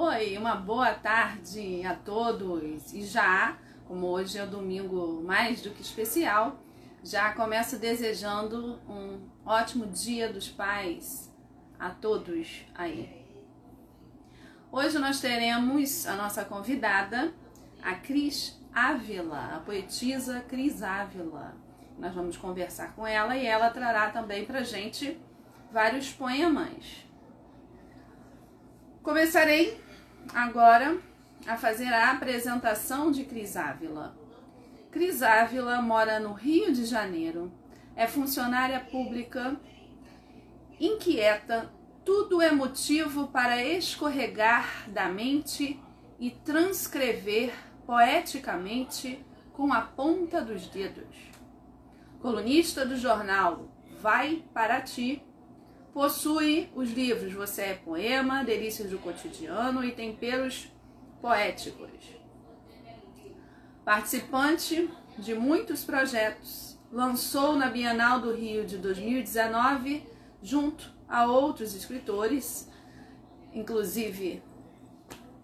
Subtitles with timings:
[0.00, 2.92] Oi, uma boa tarde a todos.
[2.94, 6.56] E já, como hoje é domingo mais do que especial,
[7.02, 11.34] já começo desejando um ótimo Dia dos Pais
[11.80, 13.26] a todos aí.
[14.70, 17.34] Hoje nós teremos a nossa convidada,
[17.82, 21.56] a Cris Ávila, a poetisa Cris Ávila.
[21.98, 25.20] Nós vamos conversar com ela e ela trará também pra gente
[25.72, 27.04] vários poemas.
[29.02, 29.87] Começarei
[30.34, 30.98] agora
[31.46, 34.16] a fazer a apresentação de Cris Ávila.
[34.90, 37.52] Cris Ávila mora no Rio de Janeiro,
[37.94, 39.56] é funcionária pública,
[40.80, 41.72] inquieta,
[42.04, 45.78] tudo é motivo para escorregar da mente
[46.18, 47.52] e transcrever
[47.86, 51.16] poeticamente com a ponta dos dedos.
[52.20, 53.68] Colunista do jornal
[54.00, 55.22] Vai para Ti,
[55.98, 60.68] possui os livros Você é Poema, Delícias do Cotidiano e Temperos
[61.20, 61.90] Poéticos.
[63.84, 64.88] Participante
[65.18, 70.06] de muitos projetos, lançou na Bienal do Rio de 2019,
[70.40, 72.70] junto a outros escritores,
[73.52, 74.40] inclusive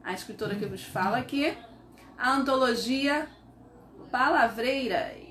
[0.04, 1.58] a escritora que vos fala aqui,
[2.16, 3.28] a antologia
[4.08, 5.23] Palavreiras.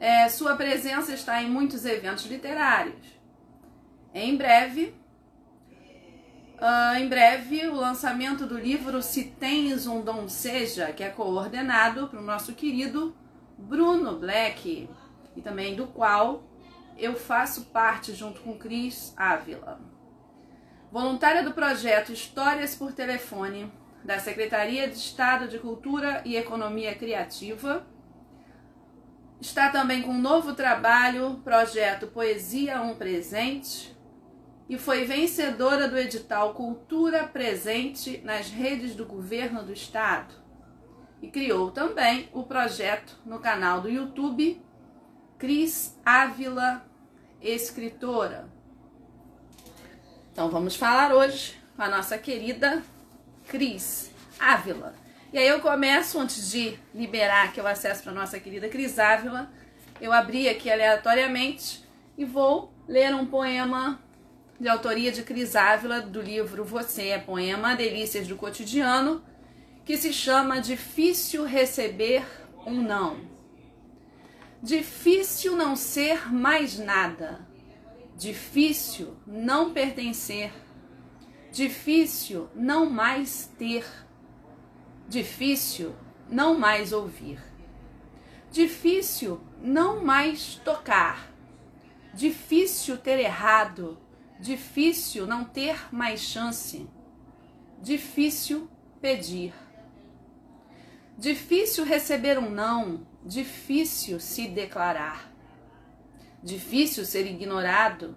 [0.00, 3.06] É, sua presença está em muitos eventos literários.
[4.14, 4.94] Em breve,
[6.56, 12.08] uh, em breve, o lançamento do livro Se Tens um Dom Seja, que é coordenado
[12.08, 13.14] pelo nosso querido
[13.58, 14.88] Bruno Black,
[15.36, 16.44] e também do qual
[16.96, 19.78] eu faço parte junto com Cris Ávila.
[20.90, 23.70] Voluntária do projeto Histórias por Telefone,
[24.02, 27.86] da Secretaria de Estado de Cultura e Economia Criativa.
[29.40, 33.96] Está também com um novo trabalho, projeto Poesia Um Presente,
[34.68, 40.34] e foi vencedora do edital Cultura Presente nas redes do governo do estado.
[41.22, 44.60] E criou também o projeto no canal do YouTube
[45.38, 46.84] Cris Ávila
[47.40, 48.46] escritora.
[50.32, 52.82] Então vamos falar hoje com a nossa querida
[53.48, 54.99] Cris Ávila.
[55.32, 59.48] E aí eu começo, antes de liberar aqui o acesso para nossa querida Cris Ávila,
[60.00, 61.84] eu abri aqui aleatoriamente
[62.18, 64.02] e vou ler um poema
[64.58, 69.22] de autoria de Cris Ávila, do livro Você é Poema, Delícias do Cotidiano,
[69.84, 72.24] que se chama Difícil Receber
[72.66, 73.18] um Não.
[74.60, 77.46] Difícil não ser mais nada.
[78.16, 80.52] Difícil não pertencer.
[81.52, 83.86] Difícil não mais ter.
[85.10, 85.94] Difícil
[86.30, 87.38] não mais ouvir.
[88.50, 91.30] Difícil não mais tocar.
[92.14, 93.98] Difícil ter errado.
[94.40, 96.88] Difícil não ter mais chance.
[97.82, 98.70] Difícil
[99.02, 99.52] pedir.
[101.18, 105.30] Difícil receber um não difícil se declarar,
[106.42, 108.16] difícil ser ignorado,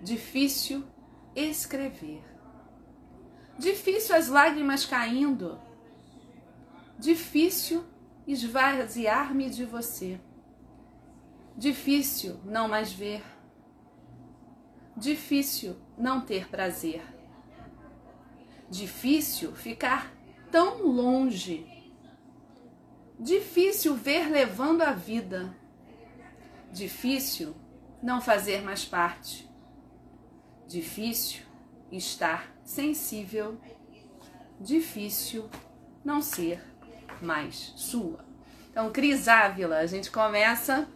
[0.00, 0.84] difícil
[1.34, 2.22] escrever,
[3.58, 5.60] difícil as lágrimas caindo,
[6.98, 7.84] difícil
[8.26, 10.20] esvaziar-me de você,
[11.56, 13.22] difícil não mais ver,
[14.96, 17.02] difícil não ter prazer,
[18.68, 20.12] difícil ficar
[20.50, 21.78] tão longe
[23.20, 25.52] Difícil ver levando a vida.
[26.72, 27.52] Difícil
[28.00, 29.50] não fazer mais parte.
[30.68, 31.42] Difícil
[31.90, 33.60] estar sensível.
[34.60, 35.50] Difícil
[36.04, 36.62] não ser
[37.20, 38.24] mais sua.
[38.70, 40.86] Então, Cris Ávila, a gente começa.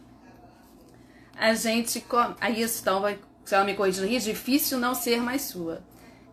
[1.35, 2.01] A gente.
[2.01, 2.35] Com...
[2.39, 5.83] Aí, isso, então, vai, se ela me corrigir difícil não ser mais sua.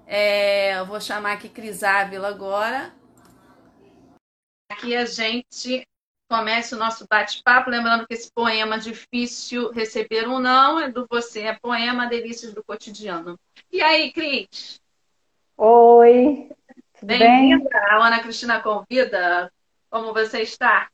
[0.07, 2.93] É, eu vou chamar aqui Cris Ávila agora
[4.71, 5.85] Aqui a gente
[6.31, 11.41] começa o nosso bate-papo, lembrando que esse poema Difícil Receber um Não é do Você,
[11.41, 13.39] é poema Delícias do Cotidiano.
[13.71, 14.81] E aí, Cris?
[15.57, 16.49] Oi,
[17.01, 17.53] tudo bem?
[17.75, 19.53] A Ana Cristina convida.
[19.91, 20.89] Como você está?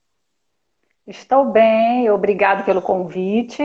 [1.06, 3.62] Estou bem, obrigado pelo convite.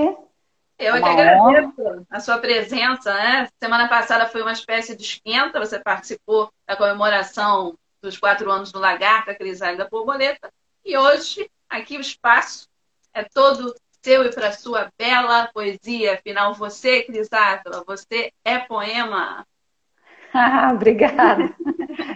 [0.78, 2.04] Eu é que agradeço honra.
[2.10, 3.48] a sua presença, né?
[3.60, 8.80] Semana passada foi uma espécie de esquenta, você participou da comemoração dos quatro anos do
[8.80, 10.52] Lagarto, a Crisálida da Borboleta.
[10.84, 12.68] E hoje, aqui o espaço
[13.14, 16.16] é todo seu e para sua bela poesia.
[16.16, 19.46] Afinal, você, Crisátila, você é poema.
[20.34, 21.54] Ah, obrigada.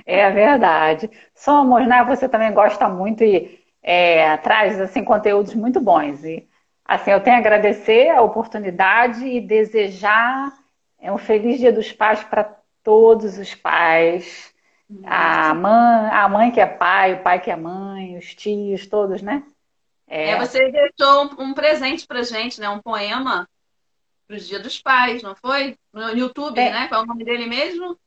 [0.06, 1.10] é verdade.
[1.34, 2.04] Somos, né?
[2.06, 6.24] Você também gosta muito e é, traz assim conteúdos muito bons.
[6.24, 6.48] E
[6.84, 10.52] assim, eu tenho a agradecer a oportunidade e desejar
[11.00, 14.54] é, um feliz Dia dos Pais para todos os pais,
[15.04, 19.22] a mãe, a mãe que é pai, o pai que é mãe, os tios, todos,
[19.22, 19.44] né?
[20.08, 22.70] É, é você deixou um, presente pra gente, né?
[22.70, 23.50] Um poema
[24.28, 25.76] pros Dia dos Pais, não foi?
[25.92, 26.72] No YouTube, é.
[26.72, 26.88] né?
[26.88, 27.98] Qual é o nome dele mesmo?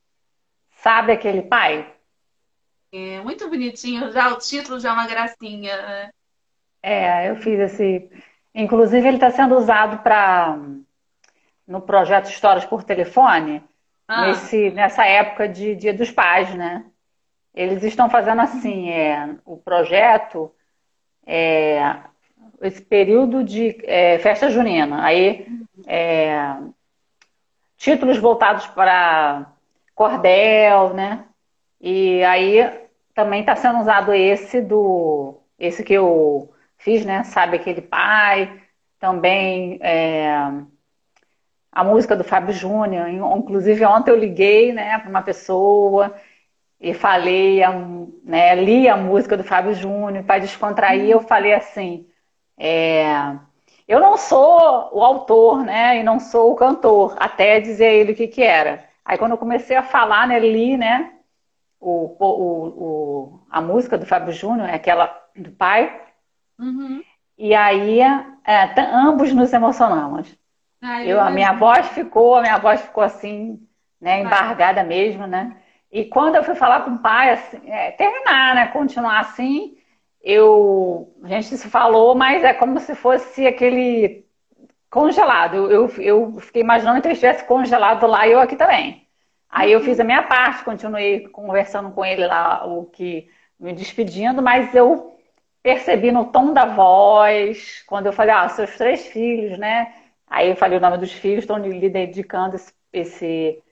[0.78, 1.92] Sabe aquele pai?
[2.92, 5.76] É, muito bonitinho, já o título já é uma gracinha.
[5.76, 6.10] Né?
[6.82, 8.10] É, eu fiz esse.
[8.54, 10.58] Inclusive, ele está sendo usado para
[11.66, 13.62] no projeto Histórias por Telefone,
[14.06, 14.28] ah.
[14.28, 16.86] nesse, nessa época de Dia dos Pais, né?
[17.54, 20.50] Eles estão fazendo assim, é, o projeto,
[21.26, 21.96] é,
[22.62, 25.04] esse período de é, festa junina.
[25.04, 25.46] Aí,
[25.86, 26.56] é,
[27.76, 29.52] títulos voltados para
[29.98, 31.24] cordel, né?
[31.80, 37.24] E aí também está sendo usado esse do esse que eu fiz, né?
[37.24, 38.62] Sabe aquele pai,
[39.00, 40.30] também é,
[41.72, 43.08] a música do Fábio Júnior.
[43.08, 46.14] Inclusive ontem eu liguei, né, para uma pessoa
[46.80, 47.60] e falei,
[48.24, 51.10] né, li a música do Fábio Júnior para descontrair.
[51.10, 52.06] Eu falei assim,
[52.56, 53.36] é,
[53.88, 58.14] eu não sou o autor, né, e não sou o cantor, até dizer ele o
[58.14, 58.87] que que era.
[59.08, 61.14] Aí quando eu comecei a falar, né, li, né,
[61.80, 65.98] o, o, o, a música do Fábio Júnior, é aquela do pai.
[66.58, 67.02] Uhum.
[67.38, 70.36] E aí é, ambos nos emocionamos.
[70.82, 73.66] Ah, eu, a minha voz ficou, a minha voz ficou assim,
[73.98, 75.56] né, embargada mesmo, né?
[75.90, 79.78] E quando eu fui falar com o pai, assim, é, terminar, né, continuar assim,
[80.22, 84.27] eu, a gente se falou, mas é como se fosse aquele
[84.90, 85.70] congelado.
[85.70, 89.06] Eu, eu, fiquei imaginando que ele estivesse congelado lá e eu aqui também.
[89.50, 94.42] Aí eu fiz a minha parte, continuei conversando com ele lá, o que me despedindo,
[94.42, 95.18] mas eu
[95.62, 99.92] percebi no tom da voz, quando eu falei, ah, seus três filhos, né?
[100.26, 103.62] Aí eu falei o nome dos filhos, estão lhe dedicando esse, esse,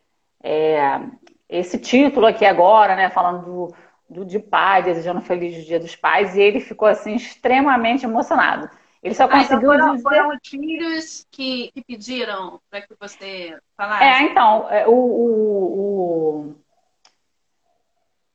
[0.43, 1.01] é,
[1.49, 3.11] esse título aqui agora, né?
[3.11, 3.75] Falando do,
[4.09, 8.69] do de pai, desejando um feliz dia dos pais, e ele ficou assim extremamente emocionado.
[9.03, 10.03] Ele só conseguiu ah, então foram, dizer...
[10.03, 14.05] foram os filhos que, que pediram para que você falasse?
[14.05, 16.55] É, então, é, o, o, o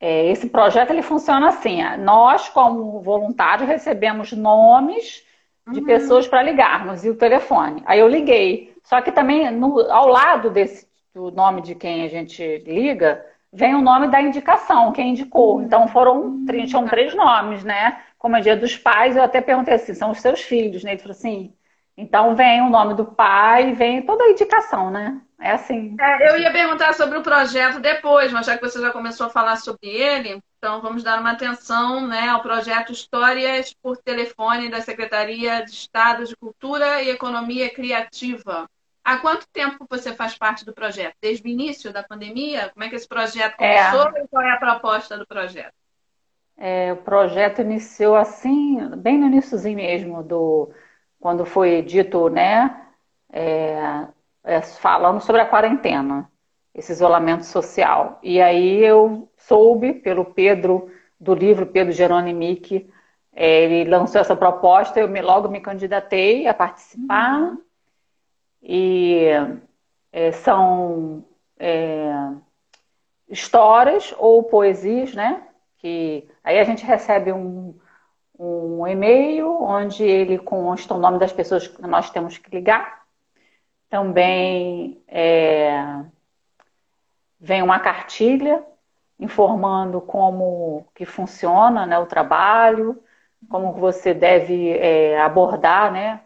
[0.00, 5.24] é, esse projeto ele funciona assim: nós, como voluntários, recebemos nomes
[5.70, 5.86] de uhum.
[5.86, 7.82] pessoas para ligarmos e o telefone.
[7.86, 8.74] Aí eu liguei.
[8.82, 13.74] Só que também no, ao lado desse do nome de quem a gente liga, vem
[13.74, 15.56] o nome da indicação, quem indicou.
[15.56, 15.62] Uhum.
[15.62, 18.00] Então foram tinham três nomes, né?
[18.22, 20.92] Como é dia dos pais, eu até perguntei assim, são os seus filhos, né?
[20.92, 21.52] Ele falou assim,
[21.96, 25.20] então vem o nome do pai, vem toda a indicação, né?
[25.40, 25.96] É assim.
[25.98, 29.30] É, eu ia perguntar sobre o projeto depois, mas já que você já começou a
[29.30, 34.80] falar sobre ele, então vamos dar uma atenção né, ao projeto Histórias por Telefone da
[34.80, 38.70] Secretaria de Estado de Cultura e Economia Criativa.
[39.02, 41.16] Há quanto tempo você faz parte do projeto?
[41.20, 42.70] Desde o início da pandemia?
[42.72, 43.90] Como é que esse projeto é.
[43.90, 44.22] começou é.
[44.22, 45.74] e qual é a proposta do projeto?
[46.56, 50.70] É, o projeto iniciou assim, bem no iníciozinho mesmo, do,
[51.20, 52.86] quando foi dito, né,
[53.32, 54.06] é,
[54.44, 56.30] é, falando sobre a quarentena,
[56.74, 58.18] esse isolamento social.
[58.22, 62.88] E aí eu soube pelo Pedro, do livro Pedro Geronimic,
[63.34, 67.40] é, ele lançou essa proposta, eu me, logo me candidatei a participar.
[67.40, 67.62] Uhum.
[68.62, 69.26] E
[70.12, 71.24] é, são
[71.58, 72.12] é,
[73.28, 75.42] histórias ou poesias, né?
[75.78, 77.78] Que aí a gente recebe um,
[78.38, 83.02] um e-mail onde ele consta o nome das pessoas que nós temos que ligar.
[83.88, 86.04] Também é,
[87.38, 88.64] vem uma cartilha
[89.18, 93.02] informando como que funciona né, o trabalho,
[93.48, 96.22] como você deve é, abordar né,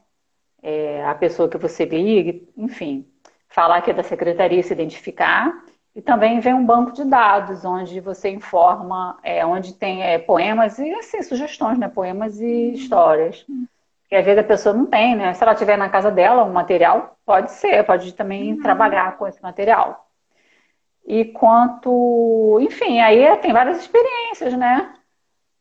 [0.62, 3.06] é, a pessoa que você liga, enfim,
[3.48, 5.52] falar que é da secretaria, se identificar.
[5.96, 10.78] E também vem um banco de dados, onde você informa, é, onde tem é, poemas
[10.78, 11.88] e assim, sugestões, né?
[11.88, 13.46] Poemas e histórias.
[14.02, 15.32] Porque às vezes a pessoa não tem, né?
[15.32, 18.60] Se ela tiver na casa dela um material, pode ser, pode também uhum.
[18.60, 20.06] trabalhar com esse material.
[21.06, 24.92] E quanto, enfim, aí tem várias experiências, né?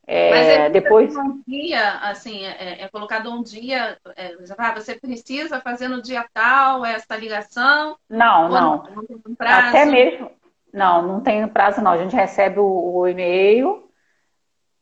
[0.08, 4.36] É, Mas é depois um dia, assim, é, é colocado um dia, é,
[4.76, 7.98] você precisa fazer no dia tal essa ligação?
[8.08, 8.84] Não, não.
[8.84, 9.36] um?
[9.40, 10.32] Até mesmo,
[10.72, 11.92] não, não tem prazo não.
[11.92, 13.90] A gente recebe o, o e-mail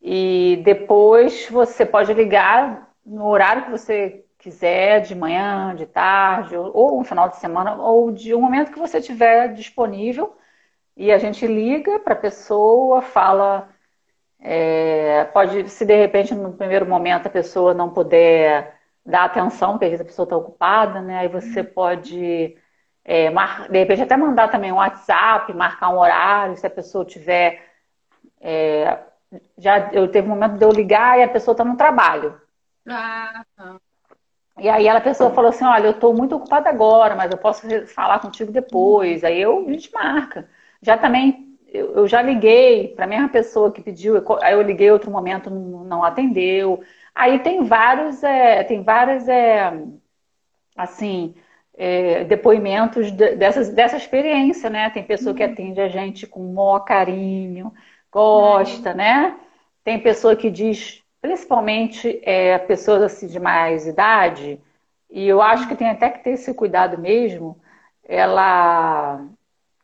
[0.02, 6.70] e depois você pode ligar no horário que você quiser, de manhã, de tarde, ou,
[6.76, 10.36] ou um final de semana, ou de um momento que você tiver disponível.
[10.98, 13.73] E a gente liga para a pessoa, fala
[14.46, 19.86] é, pode, se de repente no primeiro momento a pessoa não puder dar atenção, porque
[19.86, 21.20] às vezes a pessoa está ocupada, né?
[21.20, 22.58] Aí você pode
[23.06, 27.06] é, mar, de repente até mandar também um WhatsApp, marcar um horário, se a pessoa
[27.06, 27.72] tiver.
[28.42, 29.00] É,
[29.58, 32.40] já eu teve um momento de eu ligar e a pessoa está no trabalho.
[32.88, 33.78] Ah, tá.
[34.60, 37.66] E aí a pessoa falou assim, olha, eu estou muito ocupada agora, mas eu posso
[37.88, 39.24] falar contigo depois.
[39.24, 40.50] Aí eu, a gente marca.
[40.82, 44.92] Já também, eu, eu já liguei para a mesma pessoa que pediu, aí eu liguei
[44.92, 46.84] outro momento, não, não atendeu.
[47.16, 49.74] Aí tem vários, é, tem várias, é,
[50.76, 51.34] assim,
[51.76, 54.90] é, depoimentos de, dessas, dessa experiência, né?
[54.92, 55.52] Tem pessoa que uhum.
[55.52, 57.74] atende a gente com maior carinho,
[58.12, 58.98] gosta, uhum.
[58.98, 59.38] né?
[59.84, 64.60] Tem pessoa que diz principalmente é, pessoas assim de mais idade,
[65.10, 67.58] e eu acho que tem até que ter esse cuidado mesmo,
[68.04, 69.26] ela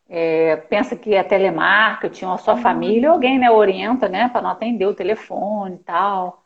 [0.10, 2.62] é, pensa que é telemarketing, ou a sua uhum.
[2.62, 6.44] família, alguém né, orienta, né, para não atender o telefone e tal.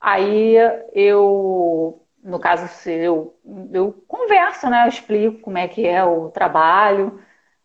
[0.00, 0.56] Aí
[0.92, 3.34] eu, no caso, eu,
[3.72, 7.20] eu converso, né, eu explico como é que é o trabalho,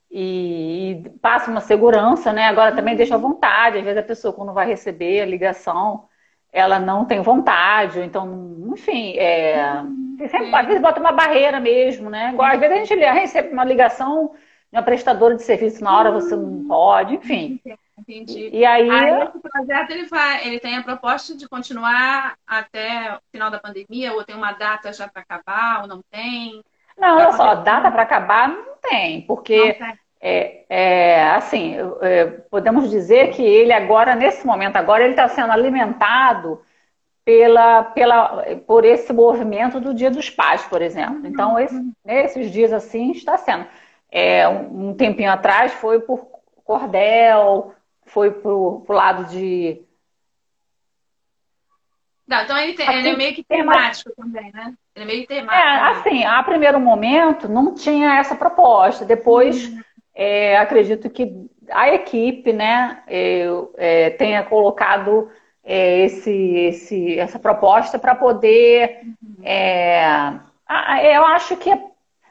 [0.09, 2.45] e, e passa uma segurança, né?
[2.45, 3.79] Agora também deixa à vontade.
[3.79, 6.05] Às vezes a pessoa, quando vai receber a ligação,
[6.53, 10.17] ela não tem vontade, então, enfim, é, uhum.
[10.29, 12.29] sempre, às vezes bota uma barreira mesmo, né?
[12.31, 14.31] Igual, às vezes a gente recebe uma ligação
[14.75, 17.59] uma prestadora de serviço na hora, você não pode, enfim.
[17.97, 18.49] Entendi.
[18.51, 23.19] E aí, aí esse projeto ele vai, ele tem a proposta de continuar até o
[23.31, 26.61] final da pandemia, ou tem uma data já para acabar, ou não tem?
[26.97, 29.99] Não, olha só, data para acabar não tem, porque não tem.
[30.27, 35.51] É, é, assim, é, podemos dizer que ele agora, nesse momento agora, ele está sendo
[35.51, 36.61] alimentado
[37.23, 41.25] pela, pela, por esse movimento do Dia dos Pais, por exemplo.
[41.25, 41.59] Então, uhum.
[41.59, 43.65] esse, nesses dias assim está sendo.
[44.15, 46.27] É, um, um, tempinho atrás foi por
[46.63, 47.73] cordel,
[48.05, 49.81] foi para o lado de.
[52.27, 54.73] Não, então ele, tem, ele é meio que temático também, né?
[54.95, 55.53] Ele é meio temático.
[55.53, 59.03] É, assim, a primeiro momento não tinha essa proposta.
[59.05, 59.67] Depois.
[59.67, 59.81] Uhum
[60.15, 63.45] é, acredito que a equipe né, é,
[63.75, 65.29] é, tenha colocado
[65.61, 69.01] é, esse, esse, essa proposta para poder.
[69.43, 70.39] É,
[71.13, 71.69] eu acho que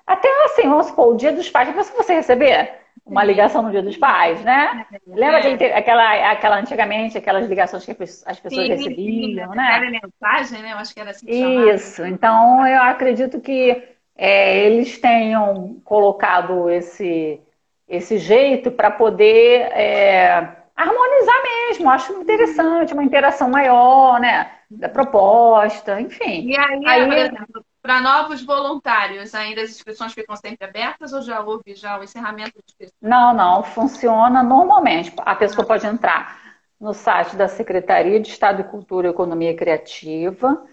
[0.07, 3.83] até assim, vamos supor, o dia dos pais, se você receber uma ligação no dia
[3.83, 4.87] dos pais, né?
[4.93, 10.01] É, Lembra aquele, aquela, aquela antigamente, aquelas ligações que as pessoas sim, recebiam, sim, né?
[10.03, 10.73] Mensagem, né?
[10.73, 11.71] Eu acho que era assim.
[11.71, 13.83] Isso, então eu acredito que
[14.17, 17.41] é, eles tenham colocado esse,
[17.89, 21.91] esse jeito para poder é, harmonizar mesmo.
[21.91, 24.51] Acho interessante, uma interação maior, né?
[24.71, 26.49] Da proposta, enfim.
[26.49, 27.07] E aí, aí...
[27.07, 32.01] por exemplo, para novos voluntários, ainda as inscrições ficam sempre abertas ou já houve já
[32.01, 32.97] o encerramento de inscrições?
[33.03, 35.13] Não, não, funciona normalmente.
[35.19, 36.41] A pessoa pode entrar
[36.81, 40.65] no site da Secretaria de Estado de Cultura e Economia Criativa.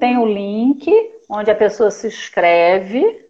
[0.00, 0.90] Tem o link
[1.30, 3.24] onde a pessoa se inscreve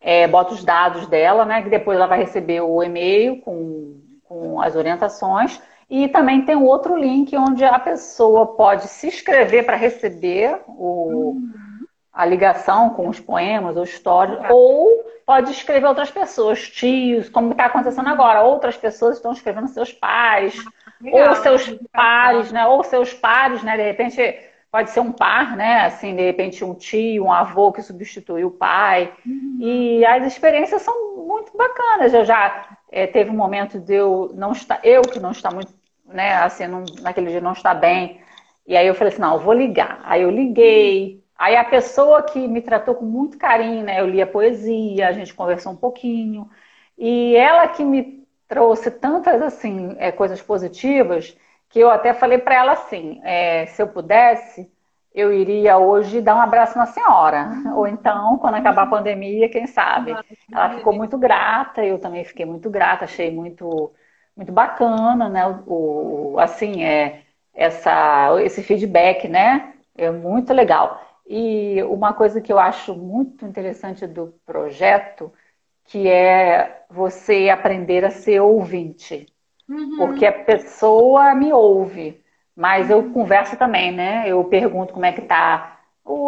[0.00, 1.62] é, bota os dados dela, né?
[1.62, 5.62] Que depois ela vai receber o e-mail com, com as orientações.
[5.88, 11.52] E também tem outro link onde a pessoa pode se inscrever para receber o, uhum.
[12.14, 14.46] A ligação com os poemas ou histórias, uhum.
[14.54, 18.42] ou pode escrever outras pessoas, tios, como está acontecendo agora.
[18.42, 20.54] Outras pessoas estão escrevendo seus pais,
[21.00, 22.66] Legal, ou seus pares, né?
[22.66, 23.76] Ou seus pares, né?
[23.76, 24.38] De repente
[24.70, 25.86] pode ser um par, né?
[25.86, 29.12] Assim, de repente um tio, um avô que substituiu o pai.
[29.26, 29.58] Uhum.
[29.60, 32.14] E as experiências são muito bacanas.
[32.14, 35.72] Eu já é, teve um momento de eu não estar, eu que não está muito,
[36.06, 36.34] né?
[36.34, 38.20] Assim, não, naquele dia não está bem.
[38.66, 40.00] E aí eu falei assim, não, eu vou ligar.
[40.04, 41.23] Aí eu liguei.
[41.44, 44.00] Aí a pessoa que me tratou com muito carinho, né?
[44.00, 46.48] Eu li a poesia, a gente conversou um pouquinho.
[46.96, 51.36] E ela que me trouxe tantas assim é, coisas positivas
[51.68, 54.72] que eu até falei para ela assim, é, se eu pudesse,
[55.14, 57.50] eu iria hoje dar um abraço na senhora.
[57.76, 60.12] Ou então, quando acabar a pandemia, quem sabe.
[60.50, 63.92] Ela ficou muito grata, eu também fiquei muito grata, achei muito,
[64.36, 65.46] muito bacana, né?
[65.66, 67.22] O, assim, é,
[67.52, 69.74] essa, esse feedback, né?
[69.96, 71.13] É muito legal.
[71.26, 75.32] E uma coisa que eu acho muito interessante do projeto,
[75.84, 79.26] que é você aprender a ser ouvinte.
[79.68, 79.96] Uhum.
[79.96, 82.22] Porque a pessoa me ouve,
[82.54, 84.24] mas eu converso também, né?
[84.26, 85.80] Eu pergunto como é que tá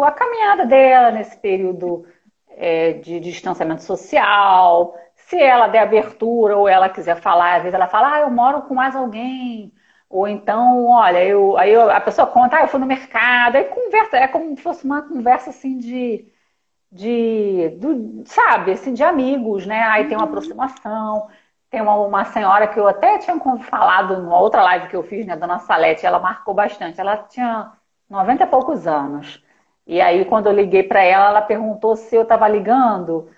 [0.03, 2.05] a caminhada dela nesse período
[2.49, 7.87] é, de distanciamento social, se ela der abertura ou ela quiser falar, às vezes ela
[7.87, 9.71] fala, ah, eu moro com mais alguém.
[10.09, 13.65] Ou então, olha, eu, aí eu, a pessoa conta, ah, eu fui no mercado, aí
[13.65, 16.25] conversa, é como se fosse uma conversa assim de,
[16.91, 19.81] de do, sabe, assim, de amigos, né?
[19.83, 20.29] Aí tem uma uhum.
[20.29, 21.29] aproximação.
[21.69, 25.25] Tem uma, uma senhora que eu até tinha falado numa outra live que eu fiz,
[25.25, 26.99] né, Dona Salete, ela marcou bastante.
[26.99, 27.73] Ela tinha
[28.09, 29.43] 90 e poucos anos.
[29.85, 33.29] E aí, quando eu liguei para ela, ela perguntou se eu estava ligando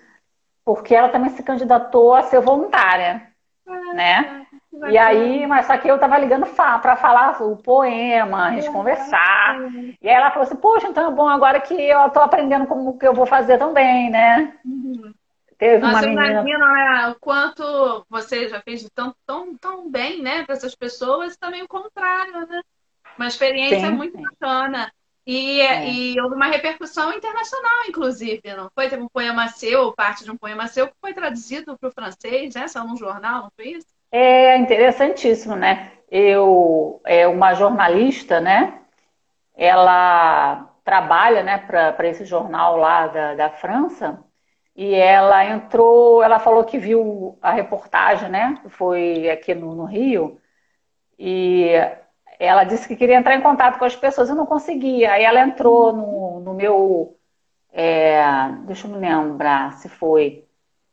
[0.64, 3.26] porque ela também se candidatou a ser voluntária,
[3.66, 4.39] ah, né?
[4.88, 9.58] E aí, mas só que eu tava ligando para falar o poema, a gente conversar.
[10.00, 12.96] E aí ela falou assim, poxa, então é bom agora que eu tô aprendendo como
[12.96, 14.54] que eu vou fazer também, né?
[14.64, 15.12] Uhum.
[15.58, 16.40] Teve Nossa, uma menina...
[16.40, 20.74] imagina né, o quanto você já fez de tão, tão, tão bem, né, para essas
[20.74, 22.62] pessoas, e também o contrário, né?
[23.18, 24.22] Uma experiência sim, muito sim.
[24.22, 24.90] bacana.
[25.26, 25.90] E, é.
[25.90, 28.88] e houve uma repercussão internacional, inclusive, não foi?
[28.88, 32.54] Teve um poema seu, parte de um poema seu, que foi traduzido para o francês,
[32.54, 32.66] né?
[32.66, 33.99] Saiu num jornal, não foi isso?
[34.12, 35.92] É interessantíssimo, né?
[36.10, 38.80] Eu, é uma jornalista, né?
[39.56, 44.24] Ela trabalha, né, para esse jornal lá da, da França
[44.74, 48.60] e ela entrou, ela falou que viu a reportagem, né?
[48.70, 50.40] Foi aqui no, no Rio
[51.18, 51.70] e
[52.38, 55.12] ela disse que queria entrar em contato com as pessoas, eu não conseguia.
[55.12, 57.16] Aí ela entrou no, no meu,
[57.72, 58.22] é,
[58.66, 60.46] deixa eu me lembrar se foi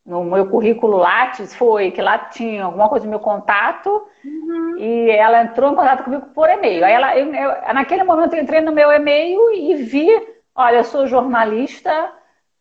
[0.08, 4.78] no meu currículo Lattes foi que lá tinha alguma coisa do meu contato uhum.
[4.78, 6.86] e ela entrou em contato comigo por e-mail.
[6.86, 10.08] Aí ela, eu, eu, naquele momento eu entrei no meu e-mail e vi,
[10.56, 12.14] olha, eu sou jornalista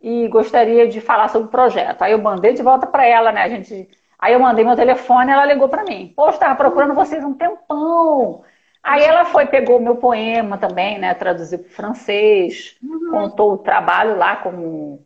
[0.02, 2.02] e gostaria de falar sobre o projeto.
[2.02, 3.42] Aí eu mandei de volta para ela, né?
[3.44, 3.88] A gente,
[4.18, 6.12] aí eu mandei meu telefone, ela ligou para mim.
[6.16, 6.96] Poxa, estava procurando uhum.
[6.96, 8.42] vocês um tempão.
[8.82, 11.14] Aí ela foi, pegou meu poema também, né?
[11.14, 13.10] Traduziu para francês, uhum.
[13.12, 15.05] contou o trabalho lá como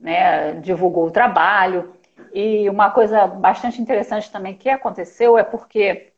[0.00, 1.94] né, divulgou o trabalho.
[2.32, 6.12] E uma coisa bastante interessante também que aconteceu é porque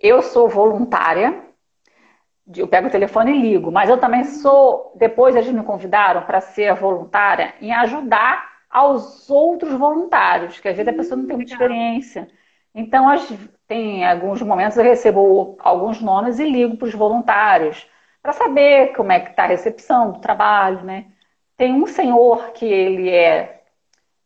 [0.00, 1.42] eu sou voluntária,
[2.56, 6.40] eu pego o telefone e ligo, mas eu também sou, depois eles me convidaram para
[6.40, 11.52] ser voluntária em ajudar aos outros voluntários, que às vezes a pessoa não tem muita
[11.52, 12.28] experiência.
[12.74, 13.06] Então,
[13.66, 17.86] tem alguns momentos eu recebo alguns nomes e ligo para os voluntários
[18.22, 21.06] para saber como é que está a recepção do trabalho, né?
[21.58, 23.62] Tem um senhor que ele é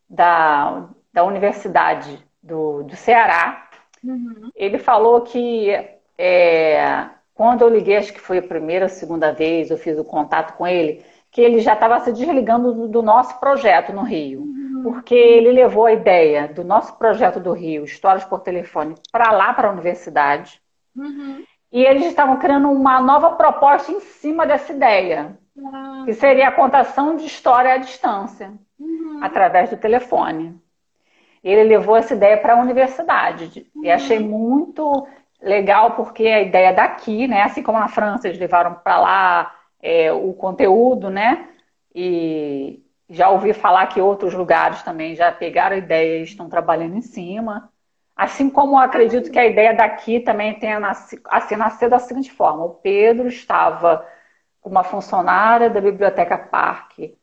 [0.07, 3.67] da, da Universidade do, do Ceará.
[4.03, 4.51] Uhum.
[4.55, 5.71] Ele falou que
[6.15, 10.03] é, quando eu liguei, acho que foi a primeira, a segunda vez, eu fiz o
[10.03, 14.41] contato com ele, que ele já estava se desligando do, nosso projeto no Rio.
[14.41, 14.83] Uhum.
[14.83, 19.51] Porque ele levou a ideia do nosso projeto do Rio, Histórias por Telefone, para lá,
[19.53, 20.61] para a universidade.
[20.95, 21.43] Uhum.
[21.71, 25.35] E eles estavam criando uma nova proposta em cima dessa ideia.
[26.05, 29.19] Que seria a contação de história à distância, uhum.
[29.21, 30.59] através do telefone.
[31.43, 33.67] Ele levou essa ideia para a universidade.
[33.75, 33.83] Uhum.
[33.85, 35.07] E achei muito
[35.41, 37.43] legal, porque a ideia daqui, né?
[37.43, 41.49] Assim como na França, eles levaram para lá é, o conteúdo, né?
[41.93, 46.95] E já ouvi falar que outros lugares também já pegaram a ideia e estão trabalhando
[46.95, 47.69] em cima.
[48.15, 52.63] Assim como acredito que a ideia daqui também tenha nascido, assim, nasceu da seguinte forma:
[52.63, 54.05] o Pedro estava
[54.63, 57.17] uma funcionária da Biblioteca Parque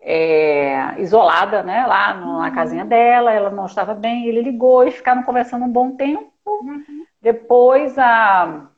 [0.00, 4.90] é, isolada, né, lá no, na casinha dela, ela não estava bem, ele ligou e
[4.90, 6.32] ficaram conversando um bom tempo.
[6.46, 7.04] Uhum.
[7.20, 8.68] Depois a,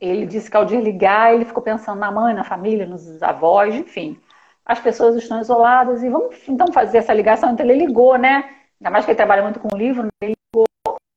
[0.00, 4.18] ele disse que ao desligar ele ficou pensando na mãe, na família, nos avós, enfim.
[4.64, 7.52] As pessoas estão isoladas e vamos então fazer essa ligação.
[7.52, 8.50] Então ele ligou, né?
[8.80, 10.66] Ainda mais que ele trabalha muito com livro, ele ligou.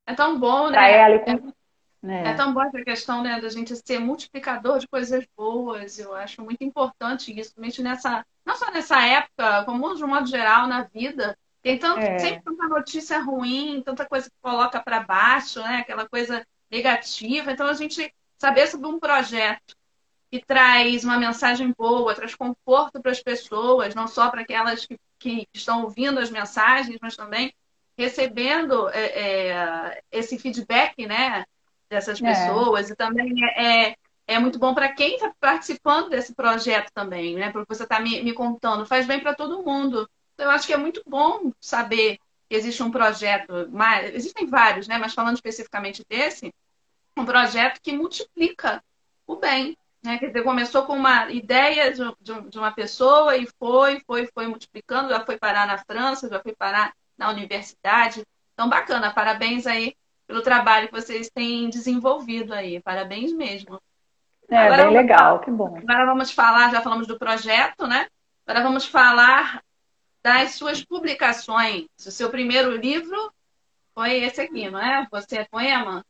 [0.06, 0.98] É tão bom, né?
[0.98, 1.38] Ela, é,
[2.08, 2.28] é.
[2.28, 5.98] é tão boa essa questão, né, da gente ser multiplicador de coisas boas.
[5.98, 10.26] Eu acho muito importante isso, principalmente nessa, não só nessa época, como de um modo
[10.26, 11.36] geral na vida.
[11.62, 12.18] Tem tanto, é.
[12.18, 17.52] sempre tanta notícia ruim, tanta coisa que coloca para baixo, né, aquela coisa negativa.
[17.52, 19.74] Então a gente saber sobre um projeto
[20.30, 24.98] que traz uma mensagem boa, traz conforto para as pessoas, não só para aquelas que,
[25.18, 27.54] que estão ouvindo as mensagens, mas também
[27.96, 31.44] recebendo é, é, esse feedback, né?
[31.94, 32.24] Dessas é.
[32.24, 37.36] pessoas e também é, é, é muito bom para quem está participando desse projeto também,
[37.36, 37.50] né?
[37.50, 40.08] Porque você está me, me contando, faz bem para todo mundo.
[40.34, 44.88] Então, eu acho que é muito bom saber que existe um projeto, mas, existem vários,
[44.88, 44.98] né?
[44.98, 46.52] Mas falando especificamente desse,
[47.16, 48.82] um projeto que multiplica
[49.26, 49.76] o bem.
[50.02, 50.18] Né?
[50.18, 52.02] Quer dizer, começou com uma ideia de,
[52.50, 56.54] de uma pessoa e foi, foi, foi multiplicando, já foi parar na França, já foi
[56.54, 58.22] parar na universidade.
[58.52, 59.94] Então, bacana, parabéns aí
[60.26, 62.80] pelo trabalho que vocês têm desenvolvido aí.
[62.80, 63.80] Parabéns mesmo.
[64.48, 65.76] É, agora bem legal, falar, que bom.
[65.76, 68.06] Agora vamos falar, já falamos do projeto, né?
[68.46, 69.62] Agora vamos falar
[70.22, 71.86] das suas publicações.
[71.98, 73.32] O seu primeiro livro
[73.94, 75.06] foi esse aqui, não é?
[75.10, 76.04] Você é poema?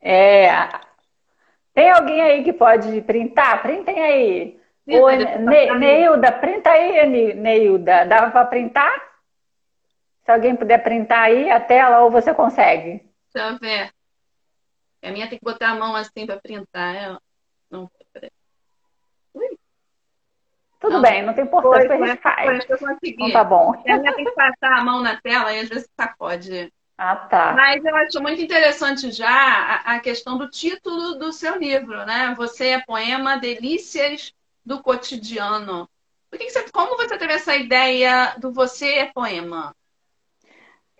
[0.00, 0.50] É.
[1.74, 3.62] Tem alguém aí que pode printar?
[3.62, 4.60] Printem aí.
[4.88, 8.06] Sim, Ô, ne Neilda, printa aí, Neilda.
[8.06, 8.92] Dá para printar?
[10.24, 13.09] Se alguém puder printar aí a tela ou você consegue?
[13.32, 13.92] Deixa eu ver.
[15.02, 16.94] A minha tem que botar a mão assim para printar.
[16.94, 17.22] Ela.
[17.70, 18.30] Não, peraí.
[19.34, 19.58] Ui.
[20.80, 22.68] Tudo não, bem, não tem importância, foi, a gente faz.
[22.68, 22.98] Eu.
[23.04, 23.82] Então tá bom.
[23.84, 26.72] Ela tem que passar a mão na tela e às vezes sacode.
[26.96, 27.52] Ah, tá.
[27.54, 32.34] Mas eu acho muito interessante já a, a, questão do título do seu livro, né?
[32.36, 35.88] Você é poema Delícias do Cotidiano.
[36.30, 39.74] Por que você, como você teve essa ideia do Você é Poema?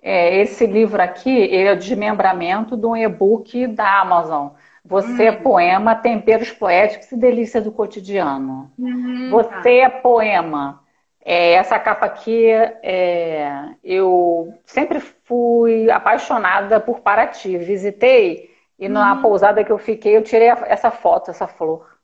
[0.02, 4.48] É, esse livro aqui é o desmembramento de um e-book da Amazon.
[4.84, 5.34] Você é hum.
[5.34, 8.72] é poema, temperos poéticos e delícia do cotidiano.
[8.78, 10.82] Hum, Você é poema.
[11.22, 17.58] É, essa capa aqui, é, eu sempre fui apaixonada por Paraty.
[17.58, 19.22] Visitei e na hum.
[19.22, 21.98] pousada que eu fiquei, eu tirei essa foto, essa flor.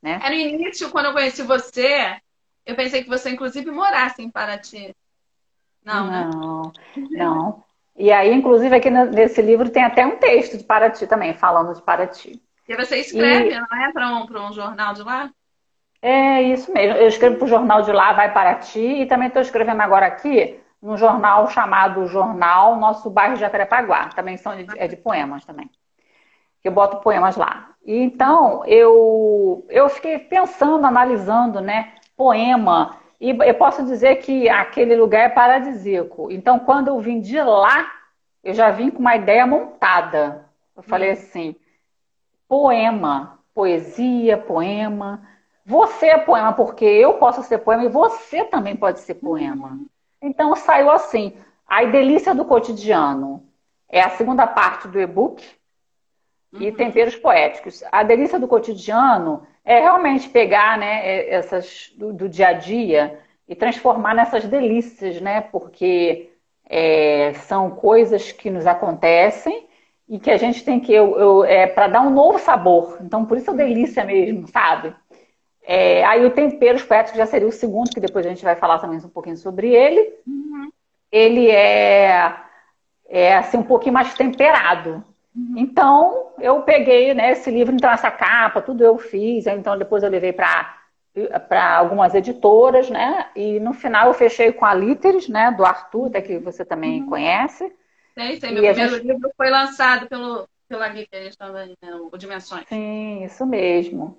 [0.00, 0.18] Né?
[0.24, 2.16] É, no início, quando eu conheci você,
[2.64, 4.96] eu pensei que você, inclusive, morasse em Paraty.
[5.84, 6.62] Não, não,
[6.96, 7.08] né?
[7.10, 7.64] não.
[7.96, 11.82] E aí, inclusive, aqui nesse livro tem até um texto de Paraty também, falando de
[11.82, 12.40] Paraty.
[12.68, 13.60] E você escreve, e...
[13.60, 13.92] não é?
[13.92, 15.30] Para um, um jornal de lá?
[16.00, 16.96] É isso mesmo.
[16.96, 20.58] Eu escrevo para o jornal de lá, vai Paraty, e também estou escrevendo agora aqui
[20.82, 24.08] num jornal chamado Jornal Nosso Bairro de Jacarepaguá.
[24.08, 25.70] Também são de, é de poemas também.
[26.64, 27.70] Eu boto poemas lá.
[27.84, 31.94] E então eu, eu fiquei pensando, analisando, né?
[32.16, 36.28] Poema e eu posso dizer que aquele lugar é paradisíaco.
[36.28, 37.88] Então, quando eu vim de lá,
[38.42, 40.44] eu já vim com uma ideia montada.
[40.76, 41.12] Eu falei hum.
[41.12, 41.56] assim:
[42.48, 45.22] poema, poesia, poema.
[45.64, 49.68] Você é poema porque eu posso ser poema e você também pode ser poema.
[49.68, 49.86] Hum.
[50.20, 51.32] Então saiu assim.
[51.64, 53.46] A delícia do cotidiano
[53.88, 55.48] é a segunda parte do e-book
[56.54, 56.74] e uhum.
[56.74, 57.84] temperos poéticos.
[57.92, 63.18] A delícia do cotidiano é realmente pegar né, é, essas do, do dia a dia
[63.48, 65.40] e transformar nessas delícias, né?
[65.40, 66.30] Porque
[66.68, 69.66] é, são coisas que nos acontecem
[70.08, 72.98] e que a gente tem que eu, eu é, para dar um novo sabor.
[73.00, 74.94] Então, por isso é delícia mesmo, sabe?
[75.64, 78.78] É, aí o temperos poéticos já seria o segundo, que depois a gente vai falar
[78.78, 80.12] também um pouquinho sobre ele.
[80.26, 80.72] Uhum.
[81.10, 82.34] Ele é,
[83.08, 85.04] é assim um pouquinho mais temperado.
[85.34, 85.54] Uhum.
[85.56, 89.46] Então, eu peguei né, esse livro, então essa capa, tudo eu fiz.
[89.46, 90.78] Então, depois eu levei para
[91.76, 93.26] algumas editoras, né?
[93.34, 95.50] E no final eu fechei com a Literes, né?
[95.50, 97.08] Do Arthur, até que você também uhum.
[97.08, 97.72] conhece.
[98.14, 98.52] Sei, sei.
[98.52, 99.06] Meu primeiro gente...
[99.06, 101.94] livro foi lançado pelo, pela Literes também, né?
[101.94, 102.66] o Dimensões.
[102.68, 104.18] Sim, isso mesmo.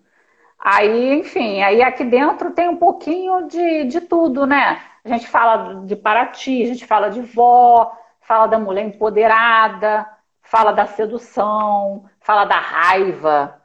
[0.60, 4.82] Aí, enfim, aí aqui dentro tem um pouquinho de, de tudo, né?
[5.04, 10.08] A gente fala de Paraty, a gente fala de vó, fala da mulher empoderada,
[10.54, 13.60] fala da sedução, fala da raiva,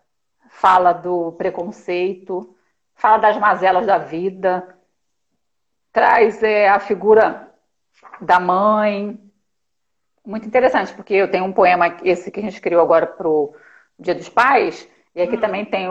[0.49, 2.57] fala do preconceito,
[2.95, 4.75] fala das mazelas da vida,
[5.93, 7.53] traz é, a figura
[8.23, 9.21] da mãe.
[10.25, 13.55] Muito interessante, porque eu tenho um poema, esse que a gente criou agora para o
[13.99, 15.41] Dia dos Pais, e aqui hum.
[15.41, 15.89] também tem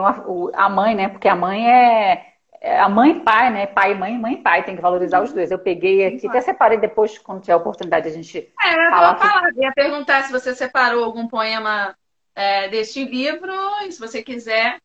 [0.52, 1.08] a mãe, né?
[1.08, 3.66] Porque a mãe é, a mãe e pai, né?
[3.66, 5.50] Pai e mãe, mãe e pai, tem que valorizar os dois.
[5.50, 8.52] Eu peguei aqui, até separei depois, quando tiver a oportunidade, a gente.
[8.60, 9.50] É, eu falar, falar.
[9.56, 11.96] ia perguntar se você separou algum poema
[12.34, 13.52] é, deste livro,
[13.84, 14.78] e se você quiser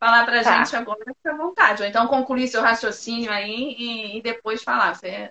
[0.00, 0.58] falar pra tá.
[0.58, 1.82] gente agora, fica à vontade.
[1.82, 4.94] Ou então concluir seu raciocínio aí e, e depois falar.
[4.94, 5.30] Você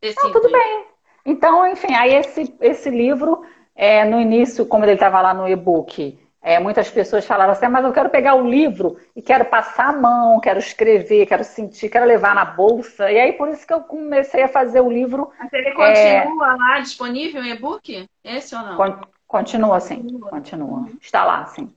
[0.00, 0.32] decide.
[0.32, 0.84] Tudo bem.
[1.24, 6.18] Então, enfim, aí esse, esse livro, é, no início, como ele estava lá no e-book,
[6.42, 9.90] é, muitas pessoas falaram assim, ah, mas eu quero pegar o livro e quero passar
[9.90, 13.12] a mão, quero escrever, quero sentir, quero levar na bolsa.
[13.12, 15.30] E aí por isso que eu comecei a fazer o livro.
[15.38, 16.56] Mas ele continua é...
[16.56, 18.08] lá disponível em e-book?
[18.24, 19.00] Esse ou não?
[19.28, 20.02] Continua, sim.
[20.02, 20.30] Continua.
[20.30, 20.88] continua.
[21.00, 21.72] Está lá, sim.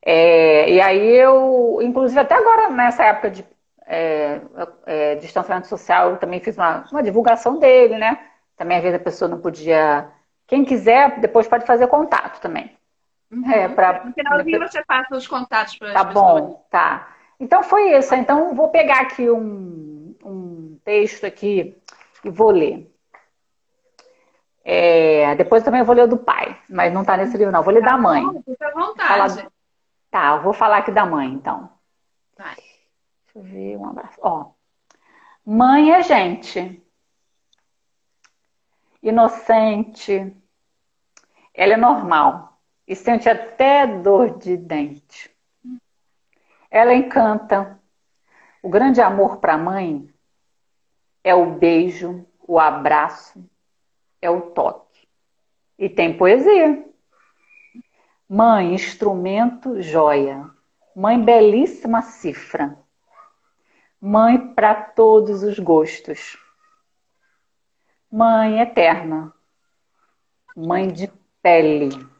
[0.00, 3.44] É, e aí eu, inclusive até agora, nessa época de
[3.86, 4.40] é,
[4.86, 8.18] é, distanciamento social, eu também fiz uma, uma divulgação dele, né?
[8.56, 10.08] Também às vezes a pessoa não podia.
[10.46, 12.70] Quem quiser, depois pode fazer contato também.
[13.32, 13.50] Uhum.
[13.50, 14.04] É, pra...
[14.04, 17.08] No finalzinho você passa os contatos para Tá bom, tá.
[17.40, 18.14] Então foi isso.
[18.14, 21.80] Então vou pegar aqui um, um texto aqui
[22.22, 22.88] e vou ler.
[24.62, 27.62] É, depois também vou ler o do pai, mas não está nesse livro, não.
[27.62, 28.22] Vou ler tá da mãe.
[28.44, 29.34] Fica à vontade.
[29.34, 29.52] Falar...
[30.10, 31.70] Tá, vou falar aqui da mãe, então.
[32.36, 32.54] Vai.
[32.54, 34.18] Deixa eu ver, um abraço.
[34.20, 34.50] Ó.
[35.44, 36.80] Mãe é gente.
[39.02, 40.36] Inocente.
[41.54, 42.51] Ela é normal
[42.92, 45.34] e sente até dor de dente.
[46.70, 47.80] Ela encanta.
[48.62, 50.12] O grande amor para a mãe
[51.24, 53.42] é o beijo, o abraço,
[54.20, 55.08] é o toque.
[55.78, 56.86] E tem poesia.
[58.28, 60.50] Mãe, instrumento, joia.
[60.94, 62.78] Mãe, belíssima cifra.
[63.98, 66.36] Mãe para todos os gostos.
[68.10, 69.32] Mãe eterna.
[70.54, 71.10] Mãe de
[71.42, 72.11] pele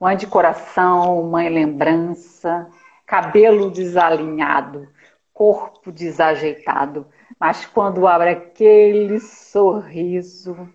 [0.00, 2.68] mãe de coração, mãe lembrança,
[3.06, 4.88] cabelo desalinhado,
[5.32, 7.06] corpo desajeitado,
[7.38, 10.68] mas quando abre aquele sorriso,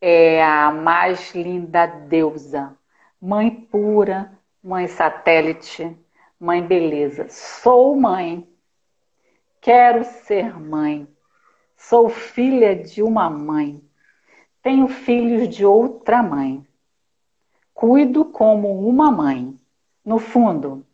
[0.00, 2.76] é a mais linda deusa,
[3.20, 5.96] mãe pura, mãe satélite,
[6.38, 7.26] mãe beleza.
[7.28, 8.48] Sou mãe,
[9.60, 11.08] quero ser mãe,
[11.76, 13.82] sou filha de uma mãe,
[14.62, 16.67] tenho filhos de outra mãe,
[17.78, 19.56] cuido como uma mãe.
[20.04, 20.84] No fundo,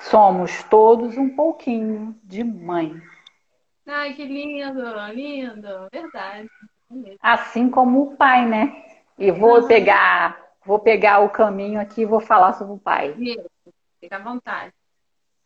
[0.00, 3.00] somos todos um pouquinho de mãe.
[3.86, 6.50] Ai, que lindo, lindo, verdade.
[7.22, 8.84] Assim como o pai, né?
[9.16, 13.14] E vou pegar, vou pegar o caminho aqui e vou falar sobre o pai.
[14.00, 14.74] Fica à vontade.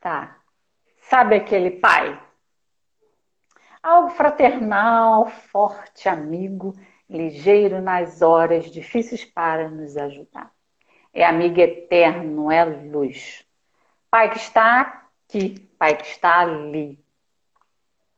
[0.01, 0.39] Tá.
[1.03, 2.19] Sabe aquele pai?
[3.83, 6.75] Algo fraternal, forte, amigo,
[7.09, 10.55] ligeiro nas horas difíceis para nos ajudar
[11.15, 13.47] é amigo eterno, é luz.
[14.11, 16.99] Pai que está aqui, Pai que está ali.